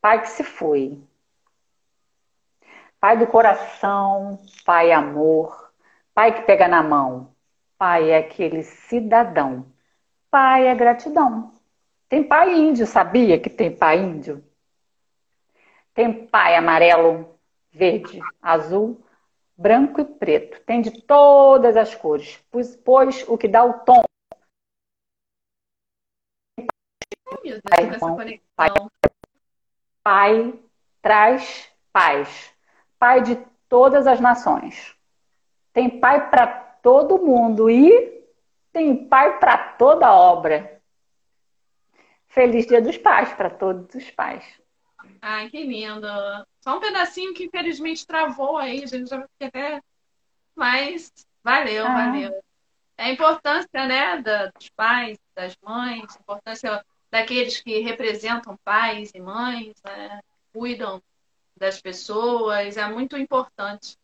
[0.00, 0.98] Pai que se foi.
[2.98, 5.70] Pai do coração, Pai amor,
[6.14, 7.34] Pai que pega na mão.
[7.76, 9.66] Pai é aquele cidadão.
[10.30, 11.52] Pai é gratidão.
[12.08, 14.42] Tem pai índio, sabia que tem pai índio?
[15.92, 17.35] Tem pai amarelo,
[17.76, 19.04] verde, azul,
[19.54, 20.60] branco e preto.
[20.64, 24.02] Tem de todas as cores, pois, pois o que dá o tom.
[27.68, 28.70] Pai, pai,
[30.02, 30.60] pai
[31.02, 32.52] traz paz.
[32.98, 33.36] Pai de
[33.68, 34.96] todas as nações.
[35.72, 36.46] Tem pai para
[36.82, 38.24] todo mundo e
[38.72, 40.80] tem pai para toda obra.
[42.28, 44.65] Feliz Dia dos Pais para todos os pais.
[45.20, 46.06] Ai, que lindo.
[46.60, 49.82] Só um pedacinho que infelizmente travou aí, a gente já fiquei até.
[50.54, 51.94] Mas valeu, ah.
[51.94, 52.42] valeu.
[52.98, 59.20] É a importância, né, dos pais, das mães, a importância daqueles que representam pais e
[59.20, 60.20] mães, né,
[60.52, 61.02] cuidam
[61.56, 63.96] das pessoas, é muito importante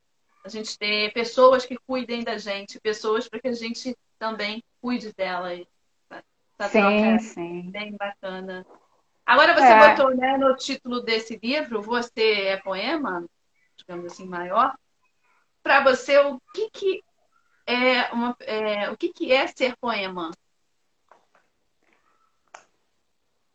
[0.44, 5.12] a gente ter pessoas que cuidem da gente, pessoas para que a gente também cuide
[5.12, 5.64] delas.
[6.58, 7.70] Essa sim, é sim.
[7.70, 8.66] bem bacana.
[9.32, 9.88] Agora você é.
[9.88, 13.24] botou né, no título desse livro, Você é Poema,
[13.78, 14.74] digamos assim, maior.
[15.62, 17.02] Para você, o que, que
[17.66, 20.32] é uma, é, o que, que é ser poema?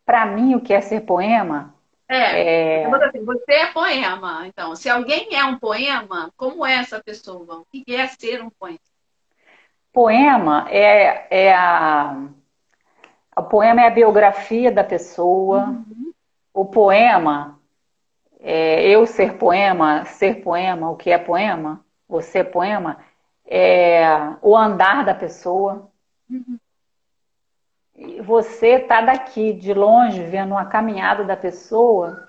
[0.03, 1.75] Para mim, o que é ser poema?
[2.09, 2.85] É, é...
[2.85, 4.47] Assim, você é poema.
[4.47, 7.59] Então, se alguém é um poema, como é essa pessoa?
[7.59, 8.79] O que é ser um poema?
[9.93, 12.29] Poema é, é a
[13.37, 15.65] o poema é a biografia da pessoa.
[15.65, 16.13] Uhum.
[16.53, 17.59] O poema,
[18.39, 22.97] é, eu ser poema, ser poema, o que é poema, você é poema,
[23.45, 24.07] é
[24.41, 25.89] o andar da pessoa.
[26.29, 26.57] Uhum.
[27.95, 32.27] E você tá daqui, de longe, vendo a caminhada da pessoa,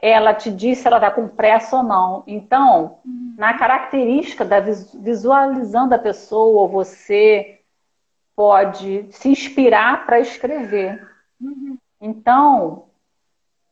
[0.00, 2.22] ela te diz se ela está com pressa ou não.
[2.26, 3.34] Então, uhum.
[3.36, 7.55] na característica da visualizando a pessoa, você
[8.36, 11.10] pode se inspirar para escrever.
[11.40, 11.78] Uhum.
[11.98, 12.84] Então,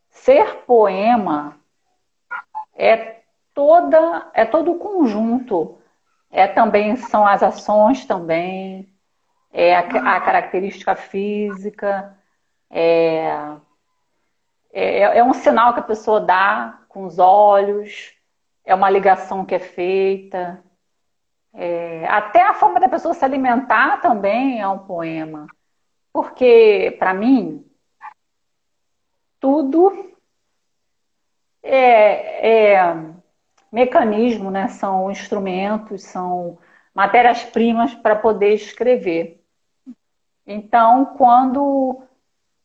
[0.09, 1.57] ser poema
[2.75, 3.21] é
[3.53, 5.79] toda é todo o conjunto.
[6.31, 8.93] É também são as ações também,
[9.53, 12.19] é a, a característica física,
[12.69, 13.57] é,
[14.73, 18.13] é, é um sinal que a pessoa dá com os olhos,
[18.65, 20.61] é uma ligação que é feita.
[21.57, 25.47] É, até a forma da pessoa se alimentar também é um poema.
[26.13, 27.65] Porque, para mim,
[29.39, 30.17] tudo
[31.63, 32.97] é, é,
[33.71, 34.69] mecanismo, né?
[34.69, 36.59] são instrumentos, são
[36.93, 39.41] matérias-primas para poder escrever.
[40.47, 42.03] Então, quando,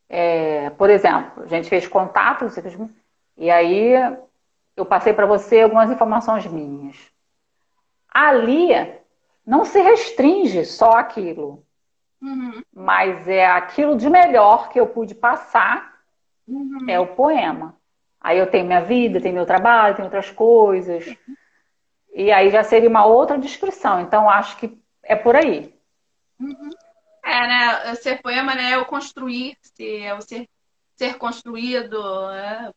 [0.10, 2.56] é, por exemplo, a gente fez contatos
[3.38, 3.94] e aí
[4.76, 7.19] eu passei para você algumas informações minhas
[8.12, 8.70] ali
[9.46, 11.66] não se restringe só aquilo.
[12.22, 12.62] Uhum.
[12.74, 16.00] Mas é aquilo de melhor que eu pude passar
[16.48, 16.86] uhum.
[16.88, 17.78] é o poema.
[18.20, 21.08] Aí eu tenho minha vida, tenho meu trabalho, tenho outras coisas.
[21.08, 21.36] Uhum.
[22.14, 24.02] E aí já seria uma outra descrição.
[24.02, 25.74] Então acho que é por aí.
[26.40, 26.70] Uhum.
[27.24, 27.96] É, né?
[27.96, 30.48] Ser poema né, é o construir-se, é o ser,
[30.96, 32.72] ser construído, né?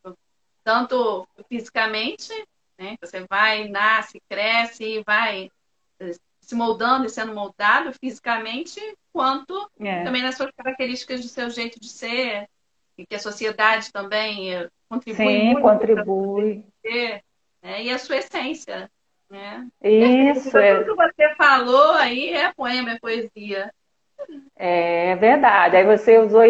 [0.64, 2.32] tanto fisicamente
[2.82, 2.96] né?
[3.00, 5.50] Você vai, nasce, cresce e vai
[6.00, 8.80] eh, se moldando e sendo moldado fisicamente,
[9.12, 10.02] quanto é.
[10.02, 12.48] também nas suas características do seu jeito de ser,
[12.98, 16.64] e que a sociedade também eh, contribui Sim, muito contribui.
[16.84, 17.22] Ser,
[17.62, 17.82] né?
[17.84, 18.90] E a sua essência.
[19.30, 19.66] Né?
[19.82, 20.58] Isso.
[20.58, 20.74] É.
[20.82, 23.72] Tudo que você falou aí é poema, é poesia.
[24.56, 25.76] É verdade.
[25.76, 26.42] Aí você usou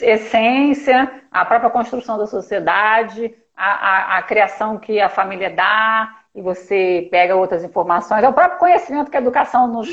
[0.00, 6.42] essência, a própria construção da sociedade, a, a, a, criação que a família dá, e
[6.42, 8.24] você pega outras informações.
[8.24, 9.88] É o próprio conhecimento que a educação nos,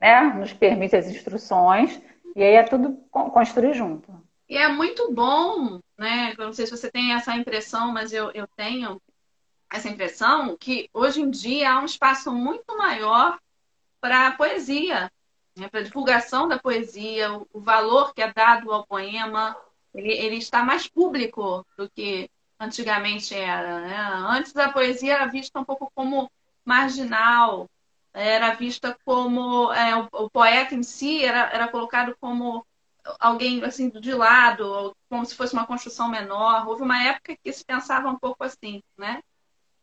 [0.00, 2.00] né, nos permite, as instruções,
[2.34, 4.10] e aí é tudo construir junto.
[4.48, 6.34] E é muito bom, né?
[6.38, 9.00] Eu não sei se você tem essa impressão, mas eu, eu tenho
[9.70, 13.38] essa impressão que hoje em dia há um espaço muito maior
[14.00, 15.10] para a poesia,
[15.56, 15.68] né?
[15.68, 19.56] para a divulgação da poesia, o, valor que é dado ao poema,
[19.94, 22.30] ele, ele está mais público do que
[22.62, 23.80] antigamente era.
[23.80, 23.96] Né?
[24.28, 26.30] Antes a poesia era vista um pouco como
[26.64, 27.68] marginal,
[28.14, 32.64] era vista como é, o, o, poeta em si era, era colocado como
[33.18, 36.68] alguém assim de lado, como se fosse uma construção menor.
[36.68, 39.20] Houve uma época que se pensava um pouco assim, né?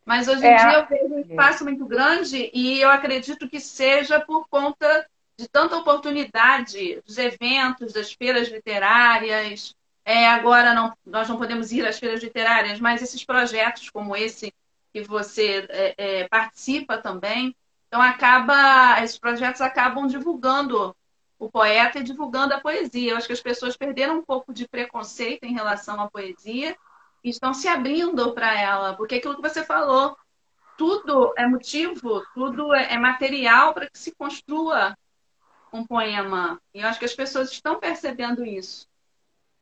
[0.06, 0.56] Mas hoje em é.
[0.56, 5.46] dia eu vejo um espaço muito grande e eu acredito que seja por conta de
[5.48, 9.74] tanta oportunidade dos eventos, das feiras literárias.
[10.12, 14.52] É, agora não, nós não podemos ir às feiras literárias, mas esses projetos como esse
[14.92, 17.54] que você é, é, participa também,
[17.86, 20.96] então acaba, esses projetos acabam divulgando
[21.38, 23.12] o poeta e divulgando a poesia.
[23.12, 26.76] Eu acho que as pessoas perderam um pouco de preconceito em relação à poesia
[27.22, 30.16] e estão se abrindo para ela, porque aquilo que você falou,
[30.76, 34.98] tudo é motivo, tudo é, é material para que se construa
[35.72, 36.60] um poema.
[36.74, 38.89] E eu acho que as pessoas estão percebendo isso.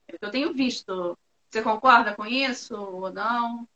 [0.08, 1.16] É eu tenho visto.
[1.50, 3.66] Você concorda com isso ou não?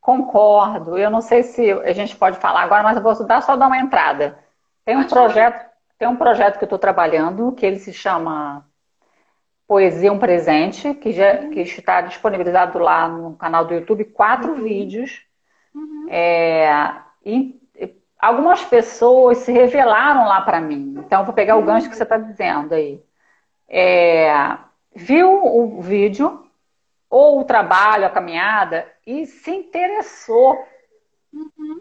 [0.00, 0.98] Concordo.
[0.98, 3.66] Eu não sei se a gente pode falar agora, mas eu vou dar, só dar
[3.66, 4.38] uma entrada.
[4.84, 8.66] Tem um projeto, tem um projeto que eu estou trabalhando que ele se chama
[9.66, 14.62] Poesia um Presente, que, já, que está disponibilizado lá no canal do YouTube, quatro uhum.
[14.62, 15.22] vídeos.
[15.74, 16.06] Uhum.
[16.10, 20.96] É, e, e, algumas pessoas se revelaram lá para mim.
[20.98, 21.64] Então, vou pegar o uhum.
[21.64, 23.02] gancho que você está dizendo aí.
[23.66, 24.30] É,
[24.94, 26.46] viu o vídeo,
[27.10, 30.66] ou o trabalho, a caminhada, e se interessou.
[31.32, 31.80] Uhum.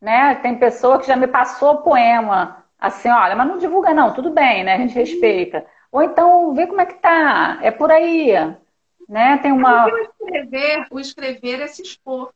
[0.00, 0.34] Né?
[0.36, 4.64] Tem pessoa que já me passou poema, assim, olha, mas não divulga não, tudo bem,
[4.64, 4.74] né?
[4.74, 5.66] A gente respeita.
[5.90, 7.58] Ou então, vê como é que tá.
[7.62, 8.32] É por aí.
[9.08, 9.38] Né?
[9.38, 9.86] Tem uma.
[9.86, 12.32] O escrever, o escrever é se expor.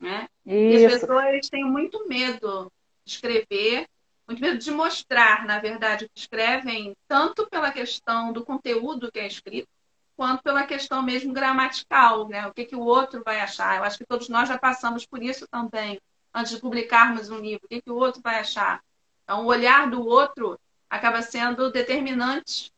[0.00, 0.28] Né?
[0.46, 2.70] E as pessoas têm muito medo
[3.04, 3.86] de escrever,
[4.32, 9.18] muito medo de mostrar, na verdade, o que escrevem, tanto pela questão do conteúdo que
[9.18, 9.68] é escrito,
[10.16, 12.46] quanto pela questão mesmo gramatical, né?
[12.46, 13.76] O que, que o outro vai achar.
[13.76, 16.00] Eu acho que todos nós já passamos por isso também,
[16.34, 17.66] antes de publicarmos um livro.
[17.66, 18.82] O que, que o outro vai achar?
[19.24, 22.72] Então, o olhar do outro acaba sendo determinante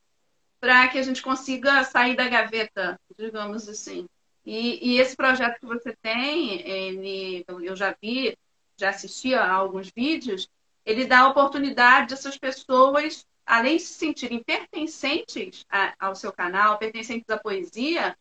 [0.61, 4.07] para que a gente consiga sair da gaveta, digamos assim.
[4.45, 8.37] E, e, esse projeto que você tem, ele, eu já vi,
[8.77, 10.49] já assisti a alguns vídeos,
[10.85, 16.79] ele dá a oportunidade dessas pessoas, além de se sentirem pertencentes a, ao seu canal,
[16.79, 18.17] pertencentes à poesia,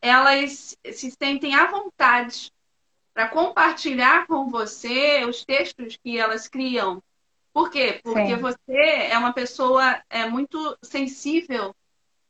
[0.00, 2.52] elas se sentem à vontade
[3.12, 7.02] para compartilhar com você os textos que elas criam.
[7.52, 8.00] Por quê?
[8.02, 8.40] Porque Sim.
[8.40, 8.78] você
[9.10, 11.74] é uma pessoa é, muito sensível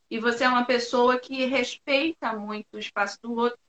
[0.09, 3.59] e você é uma pessoa que respeita muito o espaço do outro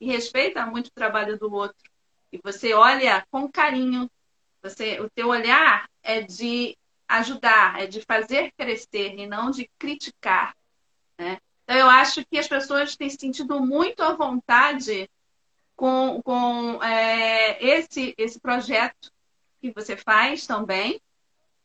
[0.00, 1.90] e respeita muito o trabalho do outro.
[2.32, 4.10] E você olha com carinho.
[4.62, 6.76] Você, o teu olhar é de
[7.08, 10.56] ajudar, é de fazer crescer e não de criticar.
[11.18, 11.38] Né?
[11.64, 15.08] Então eu acho que as pessoas têm sentido muito à vontade
[15.74, 19.10] com, com é, esse, esse projeto
[19.60, 21.00] que você faz também.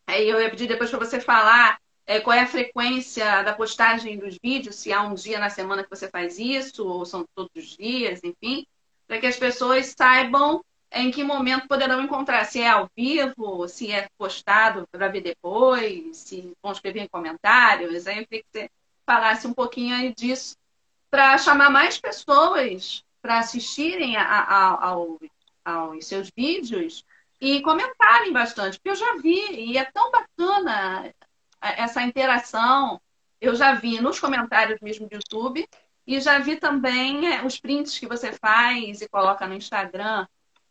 [0.06, 4.18] Aí eu ia pedir depois para você falar é, qual é a frequência da postagem
[4.18, 7.52] dos vídeos, se há um dia na semana que você faz isso, ou são todos
[7.56, 8.66] os dias, enfim,
[9.06, 13.92] para que as pessoas saibam em que momento poderão encontrar, se é ao vivo, se
[13.92, 18.08] é postado para ver depois, se vão escrever em comentários.
[18.08, 18.72] Aí eu queria que você
[19.06, 20.56] falasse um pouquinho aí disso,
[21.10, 25.20] para chamar mais pessoas para assistirem a, a, ao,
[25.64, 27.04] aos seus vídeos
[27.40, 31.14] e comentarem bastante, porque eu já vi, e é tão bacana
[31.62, 33.02] essa interação.
[33.40, 35.68] Eu já vi nos comentários mesmo do YouTube
[36.06, 40.26] e já vi também é, os prints que você faz e coloca no Instagram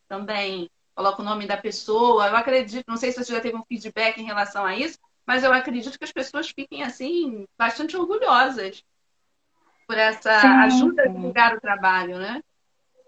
[0.07, 0.69] também.
[0.95, 2.27] Coloca o nome da pessoa.
[2.27, 5.43] Eu acredito, não sei se você já teve um feedback em relação a isso, mas
[5.43, 8.83] eu acredito que as pessoas fiquem assim bastante orgulhosas
[9.85, 10.47] por essa Sim.
[10.47, 12.41] ajuda a divulgar o trabalho, né?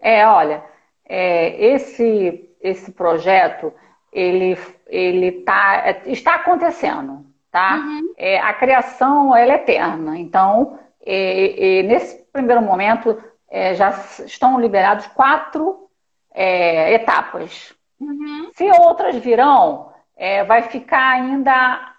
[0.00, 0.64] É, olha,
[1.04, 3.72] é, esse esse projeto
[4.12, 7.76] ele ele tá, é, está acontecendo tá?
[7.76, 8.14] Uhum.
[8.16, 10.18] É, a criação ela é eterna.
[10.18, 13.18] Então, é, é, nesse primeiro momento,
[13.50, 13.90] é, já
[14.24, 15.89] estão liberados quatro
[16.32, 17.74] é, etapas.
[18.00, 18.50] Uhum.
[18.52, 21.52] Se outras virão, é, vai ficar ainda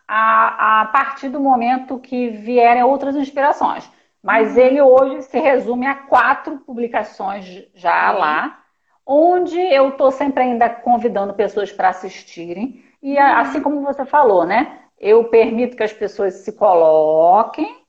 [0.08, 3.90] a, a, partir do momento que vierem outras inspirações.
[4.22, 4.62] Mas uhum.
[4.62, 8.20] ele hoje se resume a quatro publicações já uhum.
[8.20, 8.60] lá,
[9.06, 12.84] onde eu estou sempre ainda convidando pessoas para assistirem.
[13.02, 13.36] E uhum.
[13.38, 14.80] assim como você falou, né?
[15.00, 17.82] Eu permito que as pessoas se coloquem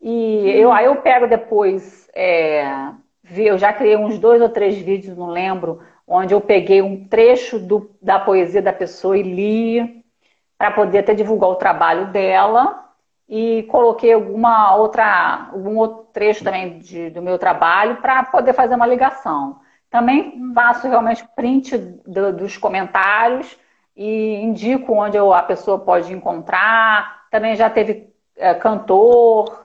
[0.00, 2.90] e eu, aí eu pego depois, é,
[3.36, 7.58] eu já criei uns dois ou três vídeos, não lembro, onde eu peguei um trecho
[7.58, 10.04] do, da poesia da pessoa e li
[10.58, 12.84] para poder até divulgar o trabalho dela
[13.28, 18.74] e coloquei alguma outra, algum outro trecho também de, do meu trabalho para poder fazer
[18.74, 19.58] uma ligação.
[19.90, 23.56] Também faço realmente print do, dos comentários
[23.96, 27.26] e indico onde eu, a pessoa pode encontrar.
[27.30, 29.63] Também já teve é, cantor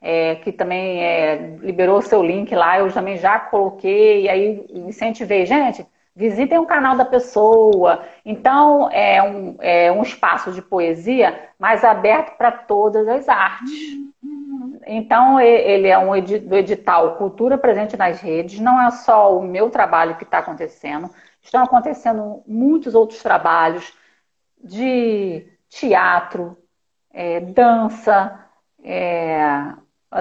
[0.00, 4.66] é, que também é, liberou o seu link lá, eu também já coloquei, e aí
[4.70, 5.86] incentivei, gente,
[6.16, 8.02] visitem o canal da pessoa.
[8.24, 13.70] Então, é um, é um espaço de poesia mais aberto para todas as artes.
[14.86, 19.70] Então, ele é um do edital Cultura Presente nas Redes, não é só o meu
[19.70, 21.10] trabalho que está acontecendo,
[21.42, 23.92] estão acontecendo muitos outros trabalhos
[24.62, 26.56] de teatro,
[27.12, 28.46] é, dança,
[28.82, 29.74] é,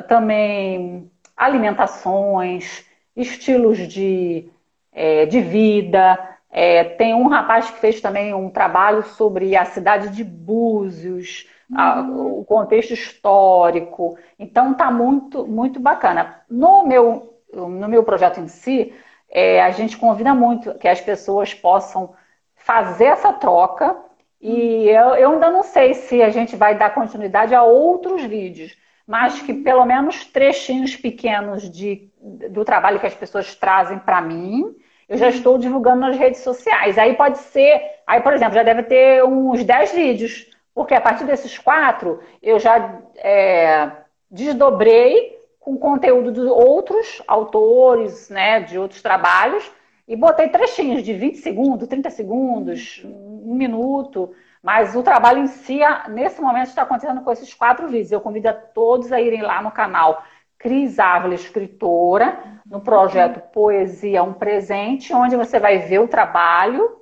[0.08, 2.86] também alimentações,
[3.16, 4.52] estilos de
[4.92, 6.20] é, de vida.
[6.52, 11.80] É, tem um rapaz que fez também um trabalho sobre a cidade de Búzios, uhum.
[11.80, 14.18] a, o contexto histórico.
[14.38, 16.42] Então tá muito, muito bacana.
[16.50, 18.94] No meu, no meu projeto em si,
[19.30, 22.14] é, a gente convida muito que as pessoas possam
[22.56, 23.96] fazer essa troca.
[24.42, 28.76] E eu, eu ainda não sei se a gente vai dar continuidade a outros vídeos,
[29.10, 32.07] mas que pelo menos trechinhos pequenos de,
[32.51, 34.76] do trabalho que as pessoas trazem para mim
[35.10, 36.97] eu já estou divulgando nas redes sociais.
[36.99, 41.26] Aí pode ser, aí, por exemplo, já deve ter uns 10 vídeos, porque a partir
[41.26, 43.91] desses quatro eu já é,
[44.30, 49.70] desdobrei com conteúdo de outros autores, né, de outros trabalhos,
[50.07, 54.32] e botei trechinhos de 20 segundos, 30 segundos, um minuto.
[54.62, 55.80] Mas o trabalho em si,
[56.10, 58.12] nesse momento, está acontecendo com esses quatro vídeos.
[58.12, 60.24] Eu convido a todos a irem lá no canal
[60.57, 66.97] Cris Ávila, escritora, no projeto Poesia Um Presente, onde você vai ver o trabalho.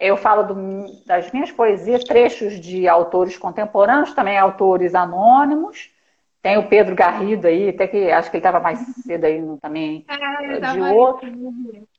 [0.00, 5.90] Eu falo do, das minhas poesias, trechos de autores contemporâneos, também autores anônimos.
[6.42, 10.04] Tem o Pedro Garrido aí, até que acho que ele estava mais cedo aí também
[10.08, 11.28] é, de outro.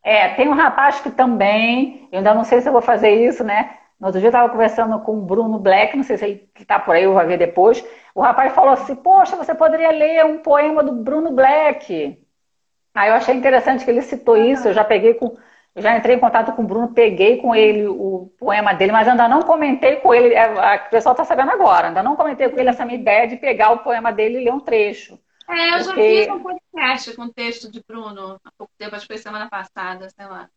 [0.02, 3.44] É, tem um rapaz que também, eu ainda não sei se eu vou fazer isso,
[3.44, 3.79] né?
[4.00, 6.80] No outro dia eu estava conversando com o Bruno Black, não sei se ele está
[6.80, 7.84] por aí, eu vou ver depois.
[8.16, 12.18] O rapaz falou assim: Poxa, você poderia ler um poema do Bruno Black.
[12.94, 14.70] Aí eu achei interessante que ele citou isso.
[14.70, 15.38] Eu já peguei com.
[15.76, 19.08] Eu já entrei em contato com o Bruno, peguei com ele o poema dele, mas
[19.08, 20.34] ainda não comentei com ele.
[20.34, 23.38] É, o pessoal está sabendo agora, ainda não comentei com ele essa minha ideia de
[23.38, 25.20] pegar o poema dele e ler um trecho.
[25.48, 26.26] É, eu porque...
[26.26, 29.22] já fiz um podcast com o texto de Bruno há pouco tempo, acho que foi
[29.22, 30.50] semana passada, sei lá.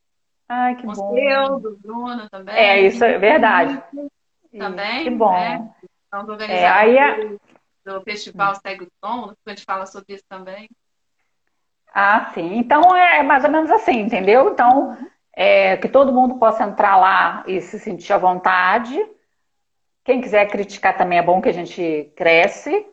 [0.55, 1.15] Ai, que bom.
[1.15, 2.55] Seu, do Bruno também.
[2.55, 3.83] É, isso é verdade.
[4.57, 5.05] Também.
[5.05, 5.33] Que bom.
[5.33, 5.71] Né?
[6.07, 7.17] Então, do é, aí a...
[7.87, 10.69] do Festival Segue o Tom, a gente fala sobre isso também.
[11.95, 12.59] Ah, sim.
[12.59, 14.51] Então é mais ou menos assim, entendeu?
[14.51, 14.97] Então,
[15.35, 18.95] é, que todo mundo possa entrar lá e se sentir à vontade.
[20.05, 22.87] Quem quiser criticar também é bom que a gente cresce.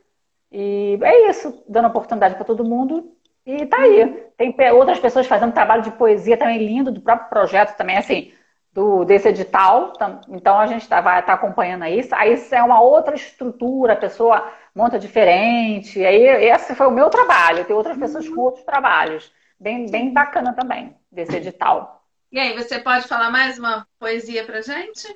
[0.49, 3.18] E é isso, dando oportunidade para todo mundo
[3.49, 4.29] e tá aí.
[4.37, 8.31] Tem outras pessoas fazendo trabalho de poesia também lindo, do próprio projeto também, assim,
[8.71, 9.93] do, desse edital.
[10.29, 12.13] Então a gente tá, vai estar tá acompanhando isso.
[12.15, 16.03] Aí isso é uma outra estrutura, a pessoa monta diferente.
[16.05, 17.65] Aí esse foi o meu trabalho.
[17.65, 19.31] Tem outras pessoas com outros trabalhos.
[19.59, 21.99] Bem, bem bacana também, desse edital.
[22.31, 25.07] E aí, você pode falar mais uma poesia pra gente?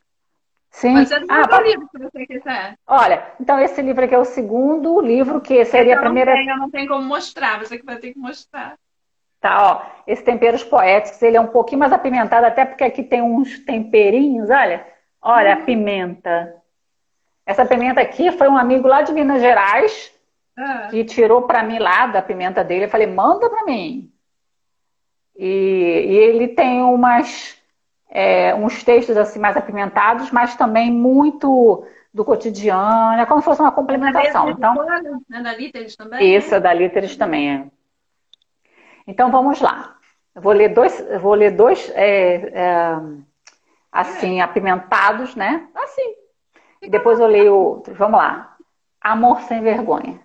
[0.73, 0.93] Sim.
[0.93, 1.69] Mas é do ah, pode...
[1.69, 2.77] livro, se você quiser.
[2.87, 6.31] Olha, então esse livro aqui é o segundo livro, que seria a primeira.
[6.31, 8.75] Não tem, eu não tenho como mostrar, você que vai ter que mostrar.
[9.39, 10.01] Tá, ó.
[10.07, 14.49] Esse Temperos Poéticos, ele é um pouquinho mais apimentado, até porque aqui tem uns temperinhos,
[14.49, 14.85] olha.
[15.21, 15.61] Olha, hum.
[15.61, 16.55] a pimenta.
[17.45, 20.11] Essa pimenta aqui foi um amigo lá de Minas Gerais
[20.57, 20.87] ah.
[20.89, 22.85] que tirou para mim lá da pimenta dele.
[22.85, 24.11] Eu falei, manda para mim.
[25.37, 27.61] E, e ele tem umas
[28.15, 31.83] é, uns textos assim mais apimentados, mas também muito
[32.13, 34.51] do cotidiano, é como se fosse uma complementação.
[34.51, 34.75] Então,
[35.33, 36.35] é da Líteres também?
[36.35, 37.49] Isso, é da Líteres também.
[37.49, 37.65] É.
[39.07, 39.97] Então vamos lá.
[40.35, 43.01] Eu vou ler dois, vou ler dois é, é,
[43.91, 45.67] assim, apimentados, né?
[45.73, 46.13] Assim.
[46.83, 47.97] E depois eu leio outros.
[47.97, 48.55] Vamos lá.
[49.01, 50.19] Amor sem vergonha.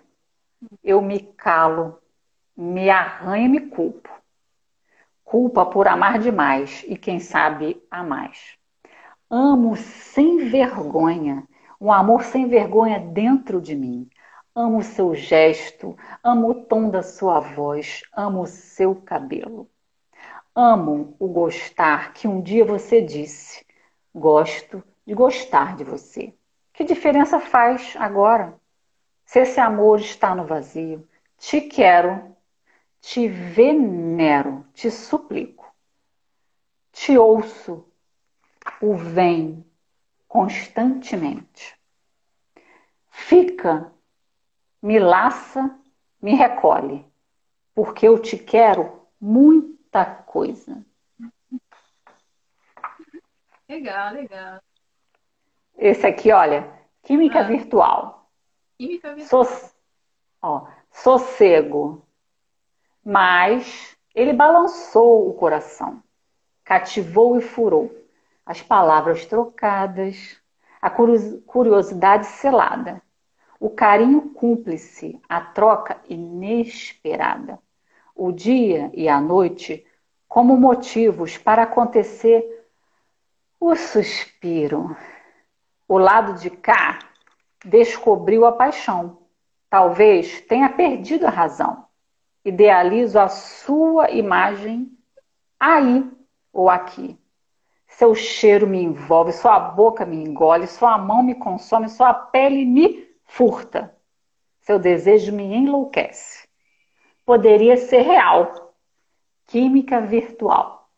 [0.83, 1.99] Eu me calo,
[2.55, 4.18] me arranho e me culpo
[5.29, 8.57] culpa por amar demais e, quem sabe, a mais.
[9.29, 11.47] Amo sem vergonha,
[11.79, 14.09] um amor sem vergonha dentro de mim.
[14.55, 19.69] Amo o seu gesto, amo o tom da sua voz, amo o seu cabelo.
[20.55, 23.63] Amo o gostar que um dia você disse.
[24.13, 26.33] Gosto de gostar de você.
[26.73, 28.59] Que diferença faz agora?
[29.25, 31.07] Se esse amor está no vazio,
[31.37, 32.28] te quero,
[33.01, 35.73] te venero, te suplico.
[36.91, 37.85] Te ouço,
[38.81, 39.65] o vem
[40.27, 41.77] constantemente.
[43.09, 43.93] Fica
[44.81, 45.77] me laça,
[46.21, 47.05] me recolhe,
[47.73, 50.83] porque eu te quero muita coisa.
[53.67, 54.61] Legal, legal.
[55.77, 56.71] Esse aqui, olha,
[57.03, 57.43] química ah.
[57.43, 58.31] virtual.
[58.77, 59.45] Química virtual.
[59.45, 59.71] So,
[60.41, 62.05] ó, sossego.
[63.09, 66.03] Mas ele balançou o coração,
[66.63, 67.91] cativou e furou
[68.45, 70.37] as palavras trocadas,
[70.81, 73.01] a curiosidade selada
[73.59, 77.59] o carinho cúmplice, a troca inesperada,
[78.15, 79.85] o dia e a noite
[80.27, 82.65] como motivos para acontecer
[83.59, 84.95] o suspiro.
[85.87, 86.99] O lado de cá
[87.65, 89.17] descobriu a paixão.
[89.69, 91.88] Talvez tenha perdido a razão.
[92.43, 94.97] Idealizo a sua imagem
[95.59, 96.09] aí
[96.53, 97.17] ou aqui.
[97.87, 103.09] Seu cheiro me envolve, sua boca me engole, sua mão me consome, sua pele me
[103.25, 103.95] furta.
[104.61, 106.47] Seu desejo me enlouquece.
[107.25, 108.75] Poderia ser real.
[109.47, 110.89] Química virtual.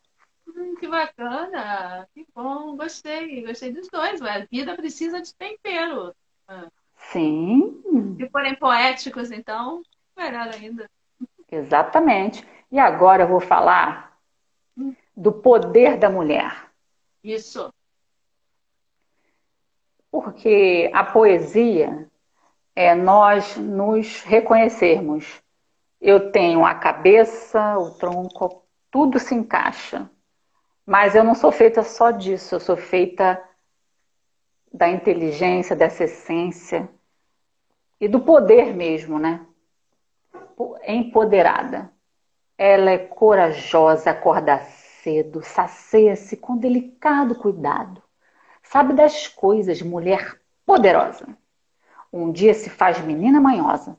[0.46, 4.20] Hum, que bacana, que bom, gostei, gostei dos dois.
[4.20, 6.14] A vida precisa de tempero.
[6.46, 6.68] Ah.
[6.94, 7.82] Sim.
[8.18, 9.82] Se forem poéticos, então,
[10.16, 10.88] melhor ainda.
[11.52, 12.48] Exatamente.
[12.70, 14.16] E agora eu vou falar
[15.14, 16.70] do poder da mulher.
[17.22, 17.72] Isso.
[20.10, 22.08] Porque a poesia
[22.74, 25.42] é nós nos reconhecermos.
[26.00, 30.10] Eu tenho a cabeça, o tronco, tudo se encaixa.
[30.86, 33.40] Mas eu não sou feita só disso, eu sou feita
[34.72, 36.88] da inteligência, dessa essência
[38.00, 39.46] e do poder mesmo, né?
[40.86, 41.90] Empoderada.
[42.56, 44.58] Ela é corajosa, acorda
[45.02, 48.02] cedo, sacia-se com delicado cuidado.
[48.62, 51.26] Sabe das coisas, mulher poderosa.
[52.12, 53.98] Um dia se faz menina manhosa.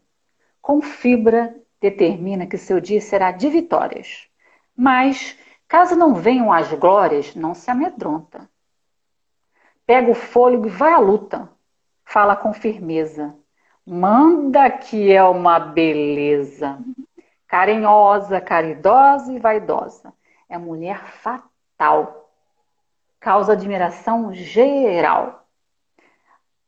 [0.62, 4.30] Com fibra, determina que seu dia será de vitórias.
[4.76, 5.38] Mas,
[5.68, 8.50] caso não venham as glórias, não se amedronta.
[9.86, 11.50] Pega o fôlego e vai à luta.
[12.06, 13.36] Fala com firmeza.
[13.86, 16.80] Manda que é uma beleza.
[17.48, 20.14] Carinhosa, caridosa e vaidosa.
[20.50, 22.30] É mulher fatal.
[23.20, 25.44] Causa admiração geral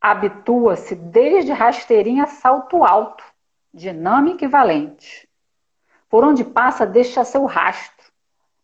[0.00, 3.24] habitua-se desde rasteirinha a salto alto,
[3.74, 5.28] dinâmica e valente.
[6.08, 8.12] Por onde passa, deixa seu rastro,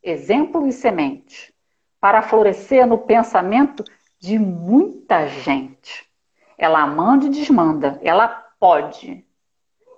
[0.01, 1.53] exemplo e semente,
[2.01, 3.83] para florescer no pensamento
[4.21, 6.09] de muita gente.
[6.57, 9.25] Ela manda e desmanda, ela pode.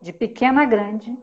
[0.00, 1.16] De pequena a grande,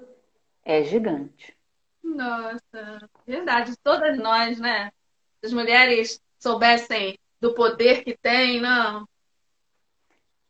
[0.64, 1.56] é gigante.
[2.04, 3.76] Nossa, verdade.
[3.84, 4.92] Todas nós, né?
[5.40, 9.08] Se as mulheres soubessem do poder que têm, não,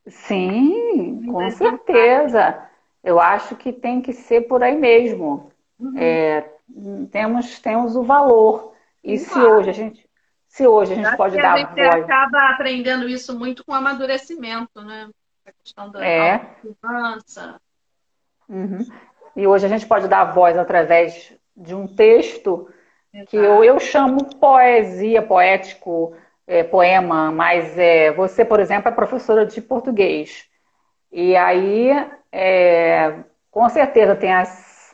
[0.07, 2.67] Sim, com certeza.
[3.03, 5.51] Eu acho que tem que ser por aí mesmo.
[5.79, 5.97] Uhum.
[5.97, 6.49] É,
[7.11, 8.73] temos, temos o valor.
[9.03, 10.07] E se hoje a gente,
[10.51, 12.03] se hoje a gente pode dar a gente voz...
[12.03, 15.09] acaba aprendendo isso muito com amadurecimento, né?
[15.45, 16.45] A questão da é.
[18.49, 18.85] Uhum.
[19.33, 22.69] E hoje a gente pode dar voz através de um texto
[23.13, 23.29] Exato.
[23.29, 26.13] que eu, eu chamo poesia, poético,
[26.45, 30.49] é, poema, mas é, você, por exemplo, é professora de português.
[31.09, 31.91] E aí,
[32.29, 34.93] é, com certeza, tem, as,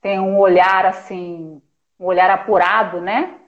[0.00, 1.60] tem um olhar assim,
[1.98, 3.41] um olhar apurado, né?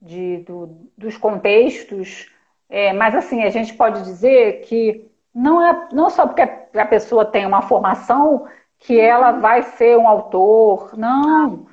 [0.00, 2.30] De, do, dos contextos.
[2.68, 7.24] É, mas assim, a gente pode dizer que não é não só porque a pessoa
[7.24, 8.46] tem uma formação
[8.78, 10.96] que ela vai ser um autor.
[10.96, 11.66] Não.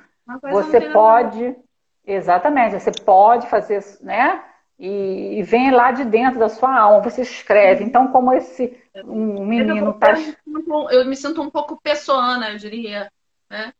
[0.50, 1.56] Você pode.
[2.06, 4.42] Exatamente, você pode fazer, né?
[4.78, 7.84] e, e vem lá de dentro da sua alma, você escreve.
[7.84, 10.14] Então, como esse um menino está.
[10.18, 13.10] Eu, eu, me sinto um pouco pessoana, eu diria,
[13.48, 13.72] né?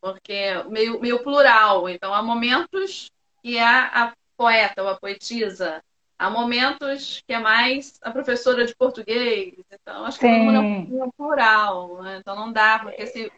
[0.00, 1.88] Porque meio, meio plural.
[1.88, 3.10] Então, há momentos
[3.42, 5.82] que é a poeta ou a poetisa,
[6.18, 9.54] há momentos que é mais a professora de português.
[9.72, 12.02] Então, acho que todo mundo é um plural.
[12.02, 12.18] Né?
[12.18, 13.32] Então, não dá, porque se,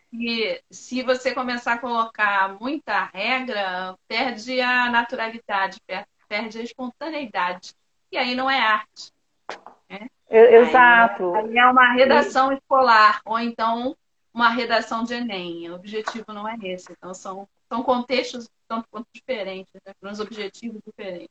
[0.70, 7.74] se você começar a colocar muita regra, perde a naturalidade, perde perde a espontaneidade.
[8.12, 9.12] E aí não é arte.
[9.90, 10.08] Né?
[10.30, 11.34] Exato.
[11.34, 13.96] Aí, aí é uma redação escolar, ou então
[14.32, 15.68] uma redação de Enem.
[15.68, 16.92] O objetivo não é esse.
[16.92, 19.92] Então, são, são contextos tanto quanto diferentes, né?
[20.00, 21.30] para uns objetivos diferentes.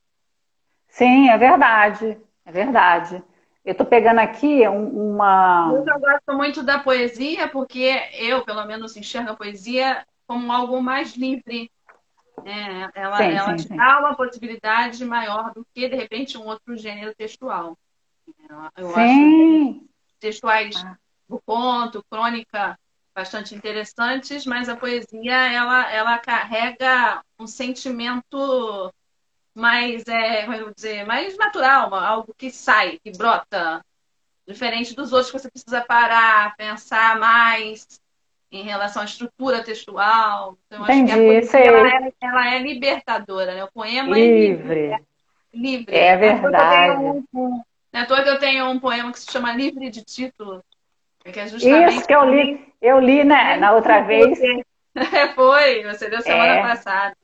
[0.87, 2.17] Sim, é verdade.
[2.45, 3.23] É verdade.
[3.63, 5.71] Eu estou pegando aqui uma.
[5.71, 11.15] Eu gosto muito da poesia, porque eu, pelo menos, enxergo a poesia como algo mais
[11.15, 11.69] livre.
[12.43, 12.89] Né?
[12.95, 13.75] Ela, sim, ela sim, te sim.
[13.75, 17.77] dá uma possibilidade maior do que, de repente, um outro gênero textual.
[18.77, 19.71] Eu sim.
[19.71, 19.83] acho
[20.19, 20.97] textuais ah.
[21.27, 22.77] do conto, crônica,
[23.16, 28.93] bastante interessantes, mas a poesia ela, ela carrega um sentimento
[29.53, 33.84] mais, é, como eu vou dizer, mais natural, algo que sai, que brota,
[34.47, 37.88] diferente dos outros que você precisa parar, pensar mais
[38.51, 40.57] em relação à estrutura textual.
[40.66, 43.64] Então, Entendi, acho que a poesia ela é, ela é, libertadora, né?
[43.64, 44.80] O poema livre.
[44.80, 44.93] é livre.
[44.93, 44.99] É,
[45.53, 45.95] livre.
[45.95, 47.26] é verdade.
[47.34, 50.64] Não é à toa que eu tenho um poema que se chama Livre de Título,
[51.24, 51.95] que é justamente...
[51.95, 54.39] Isso que eu li, eu li, né, na outra vez.
[55.36, 56.61] Foi, você deu semana é.
[56.61, 57.17] passada.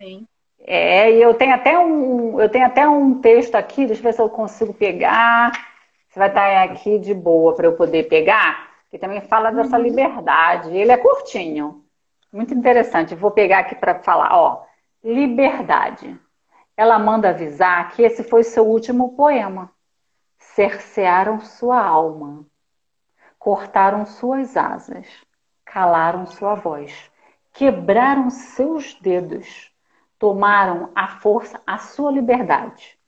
[0.00, 0.26] Sim.
[0.60, 4.12] É, e eu tenho até um, eu tenho até um texto aqui, deixa eu ver
[4.14, 5.52] se eu consigo pegar.
[6.08, 9.82] Você vai estar aqui de boa para eu poder pegar, que também fala dessa uhum.
[9.82, 10.76] liberdade.
[10.76, 11.84] Ele é curtinho,
[12.32, 13.14] muito interessante.
[13.14, 14.64] vou pegar aqui para falar, ó,
[15.04, 16.18] liberdade.
[16.76, 19.70] Ela manda avisar que esse foi seu último poema.
[20.38, 22.44] Cercearam sua alma,
[23.46, 25.06] cortaram suas asas,
[25.64, 26.92] calaram sua voz,
[27.52, 29.72] quebraram seus dedos
[30.18, 32.98] tomaram a força, a sua liberdade.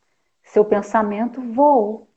[0.45, 2.09] Seu pensamento voou.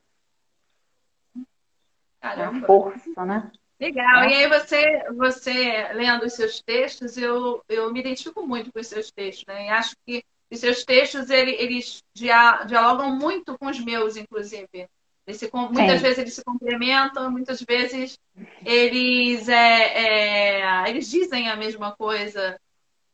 [2.20, 2.64] Caramba.
[2.64, 3.52] A força, né?
[3.80, 4.22] Legal.
[4.22, 4.30] É.
[4.30, 8.88] E aí você, você lendo os seus textos, eu, eu me identifico muito com os
[8.88, 9.66] seus textos, né?
[9.66, 14.88] E acho que os seus textos, eles, eles dialogam muito com os meus, inclusive.
[15.32, 16.04] Eles se, muitas Sim.
[16.04, 18.20] vezes eles se complementam, muitas vezes
[18.66, 22.60] eles, é, é, eles dizem a mesma coisa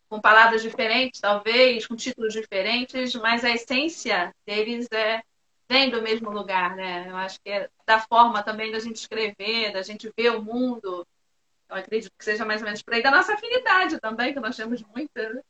[0.10, 5.22] com palavras diferentes, talvez, com títulos diferentes, mas a essência deles é
[5.70, 7.10] vem do mesmo lugar, né?
[7.10, 11.06] Eu acho que é da forma também da gente escrever, da gente ver o mundo.
[11.70, 14.56] Eu acredito que seja mais ou menos por aí da nossa afinidade também, que nós
[14.56, 15.42] temos muita, né?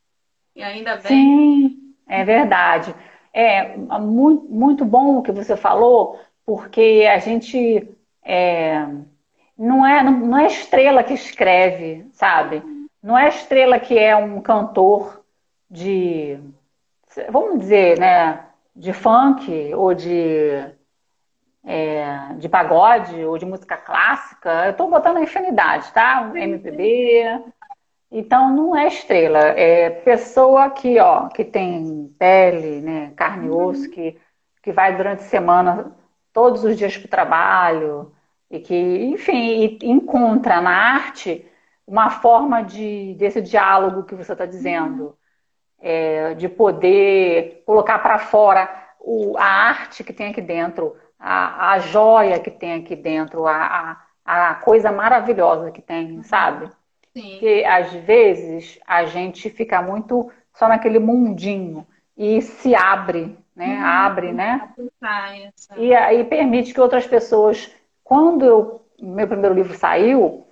[0.55, 1.07] e ainda bem.
[1.07, 2.95] Sim, é verdade.
[3.31, 7.93] É muito, muito bom o que você falou, porque a gente
[8.23, 8.87] é,
[9.57, 12.63] não, é, não é estrela que escreve, sabe?
[13.03, 15.25] Não é estrela que é um cantor
[15.69, 16.39] de,
[17.29, 20.73] vamos dizer, né, de funk ou de,
[21.65, 24.67] é, de pagode ou de música clássica.
[24.67, 26.31] Eu estou botando a infinidade, tá?
[26.33, 27.43] MPB.
[28.09, 33.89] Então não é estrela, é pessoa que, ó, que tem pele, né, carne e osso,
[33.89, 34.17] que,
[34.63, 35.96] que vai durante a semana
[36.37, 38.11] todos os dias para o trabalho
[38.47, 41.43] e que, enfim, encontra na arte
[41.87, 45.17] uma forma de, desse diálogo que você está dizendo,
[45.79, 48.69] é, de poder colocar para fora
[48.99, 53.97] o, a arte que tem aqui dentro, a, a joia que tem aqui dentro, a,
[54.23, 56.69] a, a coisa maravilhosa que tem, sabe?
[57.15, 57.31] Sim.
[57.31, 61.83] Porque às vezes a gente fica muito só naquele mundinho
[62.15, 63.79] e se abre, né?
[63.79, 63.85] Uhum.
[63.85, 64.69] Abre, né?
[65.75, 70.45] E aí permite que outras pessoas, quando eu, meu primeiro livro saiu,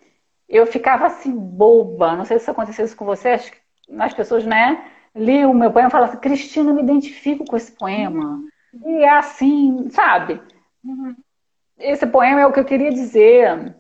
[0.50, 2.16] eu ficava assim, boba.
[2.16, 3.58] Não sei se isso aconteceu isso com você, acho que
[4.00, 7.56] as pessoas, né, liam o meu poema e falavam assim, Cristina, eu me identifico com
[7.56, 8.42] esse poema.
[8.74, 9.00] Uhum.
[9.00, 10.42] E é assim, sabe?
[10.84, 11.16] Uhum.
[11.78, 13.76] Esse poema é o que eu queria dizer.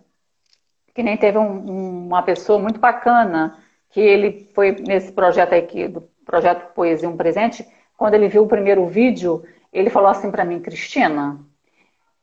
[0.94, 3.58] Que nem teve um, uma pessoa muito bacana,
[3.90, 7.68] que ele foi nesse projeto aqui, do projeto Poesia Um Presente,
[7.98, 11.40] quando ele viu o primeiro vídeo, ele falou assim para mim, Cristina,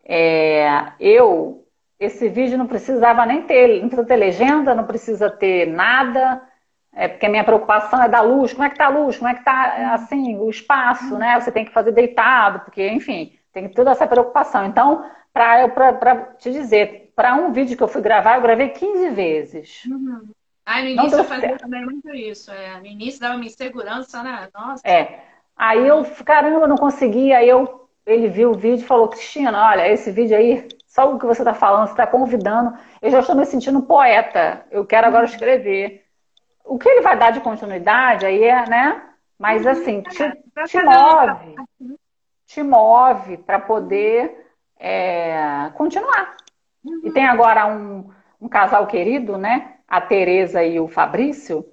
[0.04, 1.64] é, eu
[1.98, 6.42] esse vídeo não precisava nem ter, não precisa ter legenda, não precisa ter nada,
[6.92, 9.28] é porque a minha preocupação é da luz, como é que tá a luz, como
[9.28, 11.40] é que tá assim, o espaço, né?
[11.40, 14.66] Você tem que fazer deitado, porque, enfim, tem toda essa preocupação.
[14.66, 19.84] Então, para te dizer, para um vídeo que eu fui gravar, eu gravei 15 vezes.
[19.86, 20.28] Uhum.
[20.66, 22.50] Ah, no início eu fazia também muito isso.
[22.50, 22.78] É.
[22.78, 24.48] No início dava uma insegurança, né?
[24.54, 24.86] Nossa.
[24.86, 25.31] É.
[25.57, 27.32] Aí eu, caramba, não consegui.
[27.32, 31.18] Aí eu, ele viu o vídeo e falou, Cristina, olha, esse vídeo aí só o
[31.18, 32.76] que você está falando, você está convidando.
[33.00, 34.66] Eu já estou me sentindo poeta.
[34.70, 36.05] Eu quero agora escrever.
[36.62, 39.03] O que ele vai dar de continuidade aí é, né?
[39.38, 40.30] Mas assim, te,
[40.66, 41.57] te move.
[42.46, 44.46] Te move para poder
[44.78, 46.36] é, continuar.
[47.03, 49.76] E tem agora um, um casal querido, né?
[49.88, 51.64] A Tereza e o Fabrício,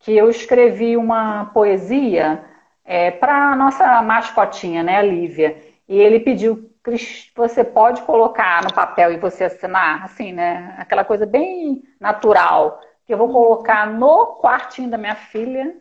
[0.00, 2.44] que eu escrevi uma poesia
[2.84, 5.56] é, para a nossa mascotinha, né, Lívia.
[5.88, 6.70] E ele pediu
[7.34, 10.74] você pode colocar no papel e você assinar, assim, né?
[10.78, 12.78] Aquela coisa bem natural.
[13.06, 15.74] Que eu vou colocar no quartinho da minha filha.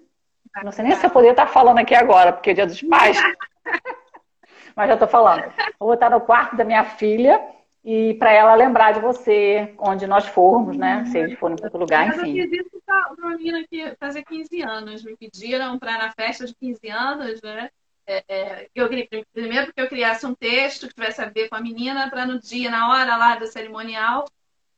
[0.63, 3.21] Não sei nem se eu poderia estar falando aqui agora, porque é dia dos pais.
[4.75, 5.43] Mas já estou falando.
[5.77, 7.41] Vou botar no quarto da minha filha
[7.83, 11.03] e para ela lembrar de você, onde nós formos, né?
[11.05, 12.39] Se eles forem para outro lugar, enfim.
[12.39, 15.03] Eu fiz isso para uma menina que fazia 15 anos.
[15.03, 17.69] Me pediram para na festa de 15 anos, né?
[18.07, 21.55] É, é, eu queria, primeiro porque eu criasse um texto que tivesse a ver com
[21.55, 24.25] a menina, para no dia, na hora lá do cerimonial,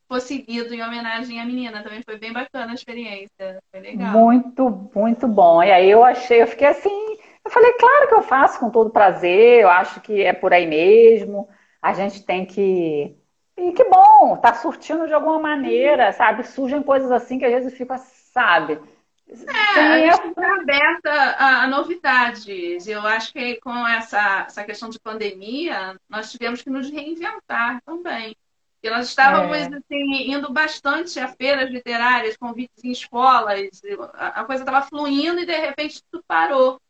[0.07, 1.83] fosse lido em homenagem à menina.
[1.83, 3.59] Também foi bem bacana a experiência.
[3.71, 4.11] Foi legal.
[4.11, 5.61] Muito, muito bom.
[5.61, 8.89] E aí eu achei, eu fiquei assim, eu falei, claro que eu faço com todo
[8.89, 11.47] prazer, eu acho que é por aí mesmo.
[11.85, 13.15] A gente tem que.
[13.55, 16.43] E que bom, tá surtindo de alguma maneira, sabe?
[16.43, 18.81] Surgem coisas assim que às vezes fica, sabe?
[19.27, 22.87] É, a gente está aberta a, a, novidades.
[22.87, 28.35] Eu acho que com essa, essa questão de pandemia, nós tivemos que nos reinventar também.
[28.81, 29.65] E nós estávamos é.
[29.67, 33.79] assim, indo bastante a feiras literárias, convites em escolas,
[34.15, 36.81] a, a coisa estava fluindo e de repente tudo parou.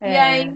[0.00, 0.12] É.
[0.14, 0.54] E aí,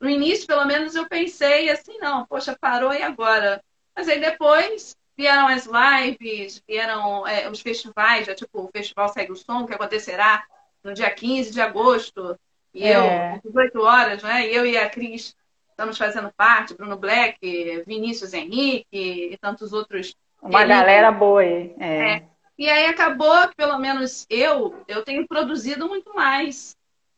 [0.00, 3.62] no início, pelo menos, eu pensei assim, não, poxa, parou e agora?
[3.94, 9.32] Mas aí depois vieram as lives, vieram é, os festivais, já, tipo o Festival Segue
[9.32, 10.44] o Som, que acontecerá
[10.84, 12.38] no dia 15 de agosto.
[12.74, 13.36] E é.
[13.36, 14.46] eu, 18 horas, né?
[14.46, 15.34] Eu e a Cris
[15.70, 17.38] estamos fazendo parte, Bruno Black,
[17.86, 20.14] Vinícius Henrique e tantos outros.
[20.42, 21.74] Uma galera boa aí.
[21.78, 22.10] É.
[22.12, 22.28] é.
[22.58, 26.76] E aí acabou que, pelo menos eu, eu tenho produzido muito mais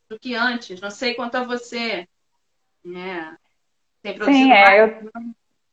[0.08, 0.80] do que antes.
[0.80, 2.08] Não sei quanto a você.
[2.88, 3.36] Né?
[4.02, 4.82] Tem produzido Sim, é?
[4.82, 5.10] Eu